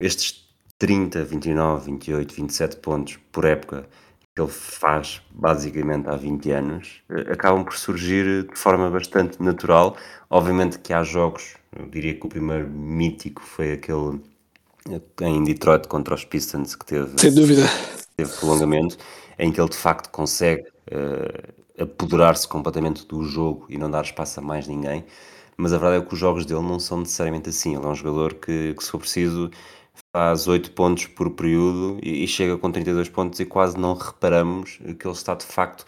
estes 0.00 0.46
30, 0.78 1.24
29, 1.24 1.86
28, 1.92 2.34
27 2.34 2.76
pontos 2.78 3.18
por 3.32 3.44
época 3.44 3.88
que 4.36 4.42
ele 4.42 4.50
faz 4.50 5.22
basicamente 5.30 6.08
há 6.08 6.14
20 6.14 6.50
anos, 6.50 7.02
eh, 7.08 7.32
acabam 7.32 7.64
por 7.64 7.74
surgir 7.78 8.46
de 8.46 8.54
forma 8.58 8.90
bastante 8.90 9.42
natural. 9.42 9.96
Obviamente 10.28 10.78
que 10.78 10.92
há 10.92 11.02
jogos, 11.02 11.56
eu 11.74 11.86
diria 11.86 12.14
que 12.14 12.26
o 12.26 12.28
primeiro 12.28 12.68
mítico 12.68 13.42
foi 13.42 13.72
aquele 13.72 14.20
eh, 14.90 15.00
em 15.22 15.42
Detroit 15.42 15.88
contra 15.88 16.14
os 16.14 16.24
Pistons 16.24 16.76
que 16.76 16.84
teve, 16.84 17.18
Sem 17.18 17.32
dúvida. 17.34 17.62
teve 18.14 18.30
prolongamento, 18.36 18.98
em 19.38 19.50
que 19.50 19.58
ele 19.58 19.70
de 19.70 19.76
facto 19.76 20.10
consegue 20.10 20.62
uh, 20.92 21.82
apoderar-se 21.82 22.46
completamente 22.46 23.06
do 23.06 23.24
jogo 23.24 23.66
e 23.70 23.78
não 23.78 23.90
dar 23.90 24.04
espaço 24.04 24.40
a 24.40 24.42
mais 24.42 24.68
ninguém. 24.68 25.04
Mas 25.56 25.72
a 25.72 25.78
verdade 25.78 26.02
é 26.04 26.06
que 26.06 26.12
os 26.12 26.20
jogos 26.20 26.44
dele 26.44 26.62
não 26.62 26.78
são 26.78 27.00
necessariamente 27.00 27.48
assim. 27.48 27.74
Ele 27.74 27.84
é 27.84 27.88
um 27.88 27.94
jogador 27.94 28.34
que, 28.34 28.74
que 28.74 28.84
se 28.84 28.90
for 28.90 28.98
preciso, 28.98 29.50
faz 30.14 30.48
8 30.48 30.70
pontos 30.72 31.06
por 31.06 31.30
período 31.30 31.98
e, 32.02 32.24
e, 32.24 32.26
chega 32.26 32.56
com 32.56 32.70
32 32.70 33.08
pontos 33.08 33.38
e 33.40 33.46
quase 33.46 33.78
não 33.78 33.94
reparamos 33.94 34.78
que 34.98 35.06
ele 35.06 35.14
está 35.14 35.34
de 35.34 35.44
facto 35.44 35.84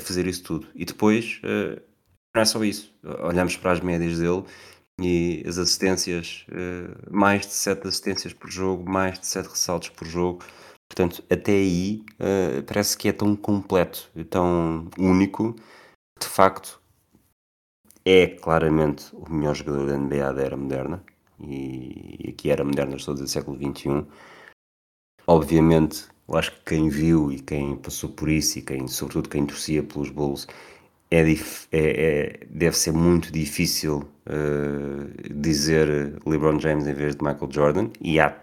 a 0.00 0.02
fazer 0.02 0.26
isso 0.26 0.42
tudo. 0.42 0.68
E 0.74 0.84
depois, 0.84 1.40
uh, 1.44 1.80
não 2.34 2.42
é 2.42 2.44
só 2.44 2.62
isso. 2.64 2.94
Olhamos 3.20 3.56
para 3.56 3.72
as 3.72 3.80
médias 3.80 4.18
dele 4.18 4.44
e 5.00 5.42
as 5.46 5.58
assistências, 5.58 6.46
uh, 6.48 7.14
mais 7.14 7.46
de 7.46 7.52
7 7.54 7.88
assistências 7.88 8.32
por 8.32 8.50
jogo, 8.50 8.88
mais 8.88 9.18
de 9.18 9.26
7 9.26 9.48
ressaltos 9.48 9.88
por 9.90 10.06
jogo. 10.06 10.44
Portanto, 10.88 11.24
até 11.30 11.52
aí 11.52 12.04
uh, 12.20 12.62
parece 12.64 12.96
que 12.96 13.08
é 13.08 13.12
tão 13.12 13.34
completo 13.34 14.10
tão 14.28 14.88
único 14.98 15.54
que 15.54 16.26
de 16.26 16.26
facto 16.26 16.80
é 18.04 18.26
claramente 18.26 19.06
o 19.14 19.32
melhor 19.32 19.54
jogador 19.54 19.86
da 19.86 19.96
NBA 19.96 20.32
da 20.34 20.42
era 20.42 20.56
moderna 20.56 21.02
e 21.42 22.30
aqui 22.30 22.50
era 22.50 22.64
moderna, 22.64 22.96
estou 22.96 23.12
a 23.12 23.14
dizer 23.14 23.28
século 23.28 23.56
XXI. 23.56 24.06
Obviamente, 25.26 26.06
eu 26.28 26.36
acho 26.36 26.52
que 26.52 26.60
quem 26.64 26.88
viu 26.88 27.30
e 27.32 27.40
quem 27.40 27.76
passou 27.76 28.10
por 28.10 28.28
isso 28.28 28.58
e 28.58 28.62
quem, 28.62 28.88
sobretudo 28.88 29.28
quem 29.28 29.46
torcia 29.46 29.82
pelos 29.82 30.10
Bulls, 30.10 30.46
é, 31.10 31.20
é, 31.20 31.36
é, 31.72 32.46
deve 32.48 32.76
ser 32.76 32.92
muito 32.92 33.30
difícil 33.30 34.08
uh, 34.26 35.34
dizer 35.34 36.18
LeBron 36.26 36.58
James 36.58 36.86
em 36.86 36.94
vez 36.94 37.14
de 37.14 37.22
Michael 37.22 37.52
Jordan, 37.52 37.90
e 38.00 38.18
há, 38.18 38.34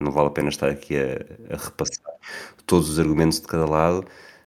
não 0.00 0.12
vale 0.12 0.28
a 0.28 0.30
pena 0.30 0.48
estar 0.48 0.68
aqui 0.70 0.96
a, 0.96 1.54
a 1.54 1.56
repassar 1.56 2.14
todos 2.64 2.88
os 2.90 2.98
argumentos 3.00 3.40
de 3.40 3.46
cada 3.48 3.66
lado, 3.66 4.06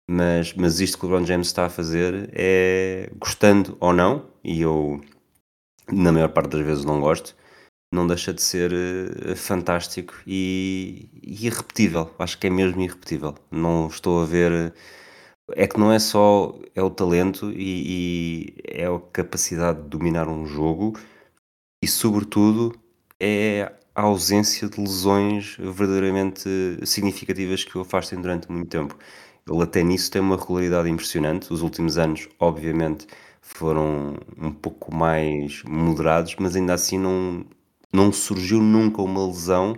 mas, 0.08 0.54
mas 0.54 0.80
isto 0.80 0.98
que 0.98 1.04
o 1.04 1.08
LeBron 1.10 1.26
James 1.26 1.48
está 1.48 1.66
a 1.66 1.70
fazer 1.70 2.30
é 2.32 3.10
gostando 3.18 3.76
ou 3.80 3.92
não, 3.92 4.26
e 4.42 4.62
eu 4.62 5.00
na 5.92 6.12
maior 6.12 6.30
parte 6.30 6.50
das 6.50 6.64
vezes 6.64 6.84
não 6.84 7.00
gosto, 7.00 7.36
não 7.92 8.06
deixa 8.06 8.32
de 8.34 8.42
ser 8.42 8.72
uh, 8.72 9.36
fantástico 9.36 10.14
e, 10.26 11.08
e, 11.22 11.46
irrepetível. 11.46 12.10
Acho 12.18 12.38
que 12.38 12.46
é 12.46 12.50
mesmo 12.50 12.80
irrepetível. 12.82 13.34
Não 13.50 13.88
estou 13.88 14.22
a 14.22 14.26
ver. 14.26 14.74
É 15.56 15.66
que 15.66 15.78
não 15.78 15.92
é 15.92 15.98
só 15.98 16.58
é 16.74 16.82
o 16.82 16.90
talento 16.90 17.50
e, 17.52 18.54
e 18.58 18.80
é 18.82 18.86
a 18.86 19.00
capacidade 19.12 19.82
de 19.82 19.88
dominar 19.88 20.28
um 20.28 20.46
jogo 20.46 20.98
e, 21.82 21.88
sobretudo, 21.88 22.74
é 23.20 23.72
a 23.94 24.02
ausência 24.02 24.68
de 24.68 24.80
lesões 24.80 25.56
verdadeiramente 25.58 26.48
significativas 26.84 27.64
que 27.64 27.76
o 27.78 27.80
afastem 27.80 28.20
durante 28.20 28.50
muito 28.50 28.68
tempo. 28.70 28.96
Ele 29.48 29.62
até 29.62 29.82
nisso 29.82 30.10
tem 30.10 30.20
uma 30.20 30.36
regularidade 30.36 30.88
impressionante. 30.88 31.52
Os 31.52 31.62
últimos 31.62 31.98
anos, 31.98 32.28
obviamente, 32.38 33.06
foram 33.40 34.16
um 34.36 34.52
pouco 34.52 34.94
mais 34.94 35.62
moderados, 35.64 36.36
mas 36.38 36.54
ainda 36.54 36.74
assim 36.74 36.98
não, 36.98 37.44
não 37.92 38.12
surgiu 38.12 38.60
nunca 38.60 39.02
uma 39.02 39.26
lesão 39.26 39.76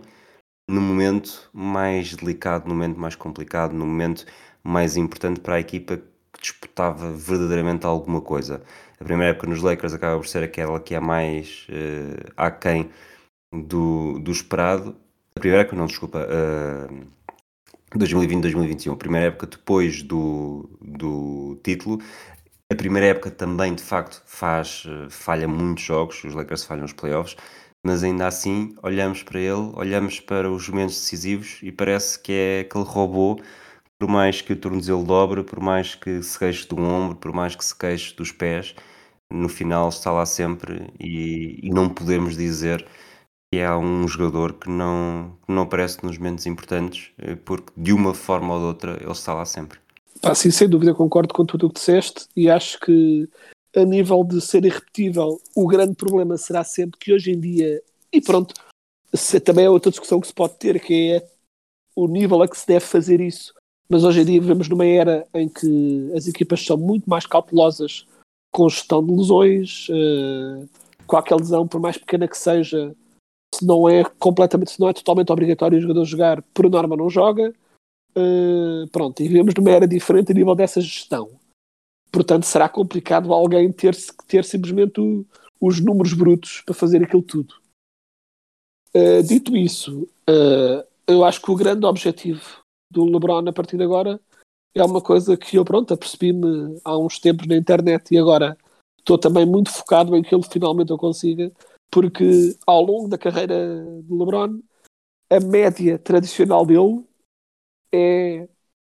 no 0.68 0.80
momento 0.80 1.50
mais 1.52 2.14
delicado, 2.14 2.68
no 2.68 2.74
momento 2.74 2.98
mais 2.98 3.14
complicado, 3.16 3.72
no 3.72 3.86
momento 3.86 4.24
mais 4.62 4.96
importante 4.96 5.40
para 5.40 5.56
a 5.56 5.60
equipa 5.60 5.96
que 6.32 6.40
disputava 6.40 7.12
verdadeiramente 7.12 7.86
alguma 7.86 8.20
coisa. 8.20 8.62
A 9.00 9.04
primeira 9.04 9.32
época 9.32 9.46
nos 9.46 9.62
Lakers 9.62 9.94
acaba 9.94 10.16
por 10.16 10.26
ser 10.26 10.44
aquela 10.44 10.78
que 10.78 10.94
é 10.94 11.00
mais 11.00 11.66
uh, 11.70 12.32
aquém 12.36 12.90
do, 13.52 14.18
do 14.20 14.30
esperado. 14.30 14.96
A 15.34 15.40
primeira 15.40 15.62
época, 15.62 15.76
não, 15.76 15.86
desculpa, 15.86 16.26
uh, 16.26 17.98
2020-2021. 17.98 18.92
A 18.92 18.96
primeira 18.96 19.26
época 19.26 19.46
depois 19.46 20.02
do, 20.02 20.68
do 20.80 21.58
título. 21.64 21.98
A 22.72 22.76
primeira 22.76 23.08
época 23.08 23.30
também, 23.30 23.74
de 23.74 23.82
facto, 23.82 24.22
faz, 24.26 24.84
uh, 24.84 25.10
falha 25.10 25.48
muitos 25.48 25.82
jogos, 25.82 26.22
os 26.22 26.34
Lakers 26.34 26.64
falham 26.64 26.84
os 26.84 26.92
playoffs 26.92 27.36
mas 27.84 28.04
ainda 28.04 28.26
assim 28.26 28.74
olhamos 28.82 29.22
para 29.22 29.40
ele, 29.40 29.70
olhamos 29.74 30.20
para 30.20 30.50
os 30.50 30.68
momentos 30.68 30.96
decisivos 30.96 31.58
e 31.62 31.72
parece 31.72 32.18
que 32.20 32.32
é 32.32 32.60
aquele 32.60 32.84
robô, 32.84 33.40
por 33.98 34.08
mais 34.08 34.40
que 34.40 34.52
o 34.52 34.56
tornozelo 34.56 35.04
dobre, 35.04 35.42
por 35.42 35.60
mais 35.60 35.94
que 35.94 36.22
se 36.22 36.38
queixe 36.38 36.66
do 36.68 36.78
ombro, 36.78 37.16
por 37.16 37.32
mais 37.32 37.54
que 37.54 37.64
se 37.64 37.76
queixe 37.76 38.14
dos 38.14 38.32
pés, 38.32 38.74
no 39.30 39.48
final 39.48 39.88
está 39.88 40.10
lá 40.10 40.26
sempre 40.26 40.92
e, 40.98 41.60
e 41.62 41.70
não 41.70 41.88
podemos 41.88 42.36
dizer 42.36 42.86
que 43.52 43.60
há 43.60 43.76
um 43.76 44.06
jogador 44.06 44.54
que 44.54 44.70
não, 44.70 45.36
que 45.44 45.52
não 45.52 45.62
aparece 45.62 46.04
nos 46.04 46.18
momentos 46.18 46.46
importantes, 46.46 47.10
eh, 47.18 47.36
porque 47.36 47.72
de 47.76 47.92
uma 47.92 48.14
forma 48.14 48.54
ou 48.54 48.60
de 48.60 48.66
outra 48.66 48.96
ele 49.00 49.10
está 49.10 49.34
lá 49.34 49.44
sempre. 49.44 49.78
Pá, 50.20 50.34
sim, 50.34 50.50
sem 50.50 50.68
dúvida 50.68 50.94
concordo 50.94 51.34
com 51.34 51.44
tudo 51.44 51.66
o 51.66 51.68
que 51.68 51.80
disseste 51.80 52.26
e 52.36 52.48
acho 52.48 52.78
que 52.80 53.28
a 53.76 53.84
nível 53.84 54.24
de 54.24 54.40
ser 54.40 54.64
irrepetível, 54.64 55.40
o 55.54 55.66
grande 55.66 55.94
problema 55.94 56.36
será 56.36 56.64
sempre 56.64 56.98
que 56.98 57.12
hoje 57.12 57.30
em 57.30 57.38
dia, 57.38 57.82
e 58.12 58.20
pronto, 58.20 58.54
se, 59.14 59.38
também 59.40 59.64
é 59.64 59.70
outra 59.70 59.90
discussão 59.90 60.20
que 60.20 60.26
se 60.26 60.34
pode 60.34 60.54
ter, 60.54 60.80
que 60.80 61.12
é 61.12 61.28
o 61.94 62.06
nível 62.06 62.42
a 62.42 62.48
que 62.48 62.58
se 62.58 62.66
deve 62.66 62.84
fazer 62.84 63.20
isso. 63.20 63.54
Mas 63.88 64.04
hoje 64.04 64.20
em 64.20 64.24
dia 64.24 64.40
vivemos 64.40 64.68
numa 64.68 64.86
era 64.86 65.26
em 65.34 65.48
que 65.48 66.12
as 66.14 66.26
equipas 66.28 66.64
são 66.64 66.76
muito 66.76 67.10
mais 67.10 67.26
cautelosas 67.26 68.06
com 68.52 68.68
gestão 68.68 69.04
de 69.04 69.12
lesões, 69.12 69.88
uh, 69.88 70.68
qualquer 71.06 71.36
lesão, 71.36 71.66
por 71.66 71.80
mais 71.80 71.98
pequena 71.98 72.28
que 72.28 72.38
seja, 72.38 72.94
se 73.54 73.66
não 73.66 73.88
é 73.88 74.04
completamente, 74.18 74.72
se 74.72 74.80
não 74.80 74.88
é 74.88 74.92
totalmente 74.92 75.32
obrigatório 75.32 75.78
o 75.78 75.80
jogador 75.80 76.04
jogar, 76.04 76.42
por 76.54 76.68
norma 76.70 76.96
não 76.96 77.10
joga. 77.10 77.52
Uh, 78.16 78.88
pronto, 78.90 79.20
e 79.22 79.28
vivemos 79.28 79.54
numa 79.54 79.70
era 79.70 79.86
diferente 79.86 80.32
a 80.32 80.34
nível 80.34 80.54
dessa 80.54 80.80
gestão. 80.80 81.30
Portanto, 82.10 82.44
será 82.44 82.68
complicado 82.68 83.32
alguém 83.32 83.72
ter, 83.72 83.96
ter 84.26 84.44
simplesmente 84.44 85.00
o, 85.00 85.24
os 85.60 85.80
números 85.80 86.12
brutos 86.12 86.62
para 86.64 86.74
fazer 86.74 87.02
aquilo 87.02 87.22
tudo. 87.22 87.54
Uh, 88.94 89.22
dito 89.22 89.56
isso, 89.56 90.02
uh, 90.28 90.84
eu 91.06 91.24
acho 91.24 91.40
que 91.40 91.50
o 91.50 91.56
grande 91.56 91.86
objetivo 91.86 92.42
do 92.90 93.04
LeBron 93.04 93.48
a 93.48 93.52
partir 93.52 93.76
de 93.76 93.84
agora 93.84 94.20
é 94.74 94.82
uma 94.82 95.00
coisa 95.00 95.36
que 95.36 95.56
eu, 95.56 95.64
pronto, 95.64 95.94
apercebi-me 95.94 96.80
há 96.84 96.96
uns 96.98 97.18
tempos 97.18 97.46
na 97.46 97.56
internet 97.56 98.12
e 98.12 98.18
agora 98.18 98.56
estou 98.98 99.16
também 99.16 99.46
muito 99.46 99.70
focado 99.70 100.16
em 100.16 100.22
que 100.22 100.34
ele 100.34 100.44
finalmente 100.44 100.92
o 100.92 100.98
consiga, 100.98 101.52
porque 101.90 102.56
ao 102.66 102.82
longo 102.82 103.08
da 103.08 103.18
carreira 103.18 103.84
de 104.02 104.12
LeBron, 104.12 104.60
a 105.30 105.40
média 105.40 105.98
tradicional 105.98 106.66
dele 106.66 107.04
é, 107.92 108.48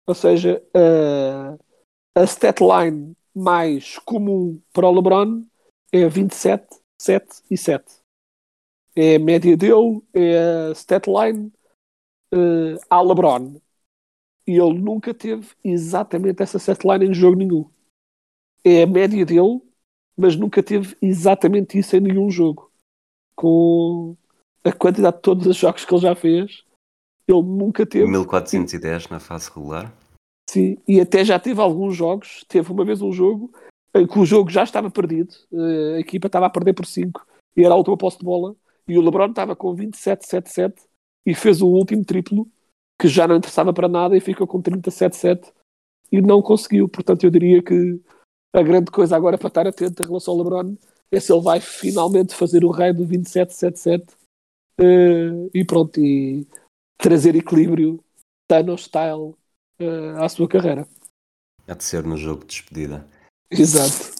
ou 0.05 0.15
seja, 0.15 0.63
a, 0.73 1.57
a 2.17 2.23
stat 2.25 2.59
line 2.63 3.15
mais 3.35 3.99
comum 3.99 4.59
para 4.73 4.87
o 4.87 4.91
LeBron 4.91 5.45
é 5.91 6.09
27, 6.09 6.65
7 6.99 7.43
e 7.51 7.55
7. 7.55 7.85
É 8.95 9.15
a 9.15 9.19
média 9.19 9.55
dele, 9.55 10.01
é 10.15 10.69
a 10.69 10.71
stat 10.71 11.07
line 11.07 11.51
uh, 12.33 12.79
a 12.89 13.01
LeBron. 13.01 13.61
E 14.47 14.57
ele 14.57 14.79
nunca 14.79 15.13
teve 15.13 15.47
exatamente 15.63 16.41
essa 16.41 16.57
setline 16.57 17.05
em 17.05 17.13
jogo 17.13 17.37
nenhum. 17.37 17.69
É 18.63 18.81
a 18.81 18.87
média 18.87 19.23
dele, 19.23 19.61
mas 20.17 20.35
nunca 20.35 20.63
teve 20.63 20.97
exatamente 20.99 21.77
isso 21.77 21.95
em 21.95 21.99
nenhum 21.99 22.31
jogo. 22.31 22.71
Com 23.35 24.17
a 24.63 24.71
quantidade 24.71 25.17
de 25.17 25.21
todos 25.21 25.45
os 25.45 25.55
jogos 25.55 25.85
que 25.85 25.93
ele 25.93 26.01
já 26.01 26.15
fez, 26.15 26.63
ele 27.27 27.43
nunca 27.43 27.85
teve. 27.85 28.07
1410 28.07 29.09
na 29.09 29.19
fase 29.19 29.49
regular. 29.49 29.93
Sim, 30.49 30.77
e 30.87 30.99
até 30.99 31.25
já 31.25 31.39
teve 31.39 31.59
alguns 31.61 31.95
jogos. 31.95 32.45
Teve 32.47 32.71
uma 32.71 32.85
vez 32.85 33.01
um 33.01 33.11
jogo 33.11 33.51
em 33.95 34.07
que 34.07 34.19
o 34.19 34.25
jogo 34.25 34.49
já 34.49 34.63
estava 34.63 34.89
perdido, 34.91 35.33
eh, 35.51 35.95
a 35.97 35.99
equipa 35.99 36.27
estava 36.27 36.45
a 36.45 36.49
perder 36.49 36.73
por 36.73 36.85
5 36.85 37.25
e 37.55 37.63
era 37.63 37.73
a 37.73 37.77
última 37.77 37.97
posse 37.97 38.19
de 38.19 38.25
bola. 38.25 38.55
E 38.87 38.97
o 38.97 39.01
LeBron 39.01 39.29
estava 39.29 39.55
com 39.55 39.75
27-7-7 39.75 40.75
e 41.25 41.33
fez 41.35 41.61
o 41.61 41.67
último 41.67 42.05
triplo 42.05 42.47
que 42.99 43.07
já 43.07 43.27
não 43.27 43.35
interessava 43.35 43.73
para 43.73 43.87
nada 43.87 44.15
e 44.15 44.21
ficou 44.21 44.47
com 44.47 44.61
37-7 44.61 45.51
e 46.11 46.21
não 46.21 46.41
conseguiu. 46.41 46.87
Portanto, 46.87 47.23
eu 47.23 47.29
diria 47.29 47.61
que 47.61 47.99
a 48.53 48.61
grande 48.61 48.91
coisa 48.91 49.15
agora 49.15 49.37
para 49.37 49.47
estar 49.49 49.67
atento 49.67 50.01
em 50.01 50.05
relação 50.05 50.33
ao 50.33 50.39
LeBron 50.39 50.77
é 51.11 51.19
se 51.19 51.31
ele 51.31 51.41
vai 51.41 51.59
finalmente 51.59 52.33
fazer 52.33 52.63
o 52.63 52.71
rei 52.71 52.93
do 52.93 53.05
27-7-7 53.05 54.09
uh, 54.79 55.49
e 55.53 55.65
pronto, 55.65 55.99
e 55.99 56.47
trazer 56.97 57.35
equilíbrio 57.35 58.03
Thanos 58.47 58.85
style 58.85 59.35
uh, 59.79 60.23
à 60.23 60.29
sua 60.29 60.47
carreira. 60.47 60.87
Há 61.67 61.73
de 61.73 61.83
ser 61.83 62.03
no 62.03 62.17
jogo 62.17 62.41
de 62.41 62.47
despedida. 62.47 63.05
Exato. 63.51 64.15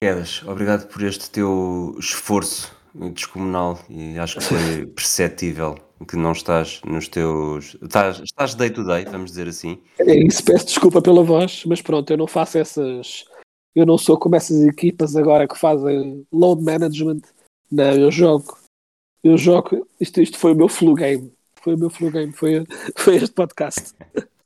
Quedas, 0.00 0.42
obrigado 0.44 0.88
por 0.88 1.02
este 1.02 1.30
teu 1.30 1.96
esforço 1.98 2.76
descomunal 3.12 3.78
e 3.88 4.18
acho 4.18 4.38
que 4.38 4.44
foi 4.44 4.86
perceptível 4.94 5.76
que 6.06 6.16
não 6.16 6.32
estás 6.32 6.80
nos 6.84 7.08
teus. 7.08 7.76
Estás, 7.82 8.20
estás 8.20 8.54
day 8.54 8.70
to 8.70 8.84
day, 8.84 9.04
vamos 9.04 9.30
dizer 9.30 9.48
assim. 9.48 9.82
É 9.98 10.16
isso, 10.16 10.44
peço 10.44 10.66
desculpa 10.66 11.02
pela 11.02 11.22
voz, 11.22 11.64
mas 11.64 11.82
pronto, 11.82 12.10
eu 12.10 12.16
não 12.16 12.26
faço 12.26 12.58
essas. 12.58 13.24
Eu 13.74 13.84
não 13.86 13.98
sou 13.98 14.18
como 14.18 14.36
essas 14.36 14.60
equipas 14.62 15.16
agora 15.16 15.46
que 15.46 15.58
fazem 15.58 16.26
load 16.32 16.62
management. 16.62 17.22
Não, 17.70 17.92
eu 17.92 18.10
jogo. 18.10 18.56
Eu 19.22 19.36
jogo. 19.36 19.86
Isto, 20.00 20.20
isto 20.20 20.38
foi 20.38 20.52
o 20.52 20.56
meu 20.56 20.68
flu 20.68 20.94
game. 20.94 21.32
Foi 21.60 21.74
o 21.74 21.78
meu 21.78 21.90
flu 21.90 22.10
game, 22.10 22.32
foi, 22.32 22.64
foi 22.96 23.16
este 23.16 23.32
podcast. 23.32 23.94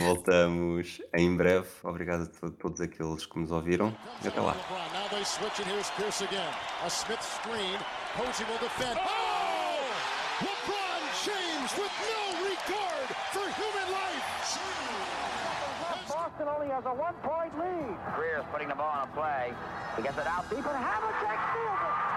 Voltamos 0.00 1.02
em 1.14 1.36
breve. 1.36 1.68
Obrigado 1.82 2.30
a 2.42 2.50
todos 2.50 2.80
aqueles 2.80 3.26
que 3.26 3.38
nos 3.38 3.50
ouviram. 3.50 3.94
E 4.22 4.28
até 4.28 4.40
lá. 4.40 4.54
LeBron 10.42 11.02
James 11.22 11.70
with 11.78 11.94
no 12.10 12.42
regard 12.42 13.08
for 13.30 13.46
human 13.54 13.88
life. 13.94 14.26
Boston 16.08 16.48
only 16.48 16.68
has 16.68 16.84
a 16.86 16.92
one-point 16.92 17.56
lead. 17.56 17.96
Greer's 18.16 18.44
putting 18.50 18.68
the 18.68 18.74
ball 18.74 18.90
on 18.90 19.08
a 19.08 19.12
play. 19.14 19.54
He 19.96 20.02
gets 20.02 20.18
it 20.18 20.26
out 20.26 20.50
deep, 20.50 20.66
and 20.66 20.76
Havlicek 20.76 21.38
steals 21.52 21.80
it. 21.80 22.13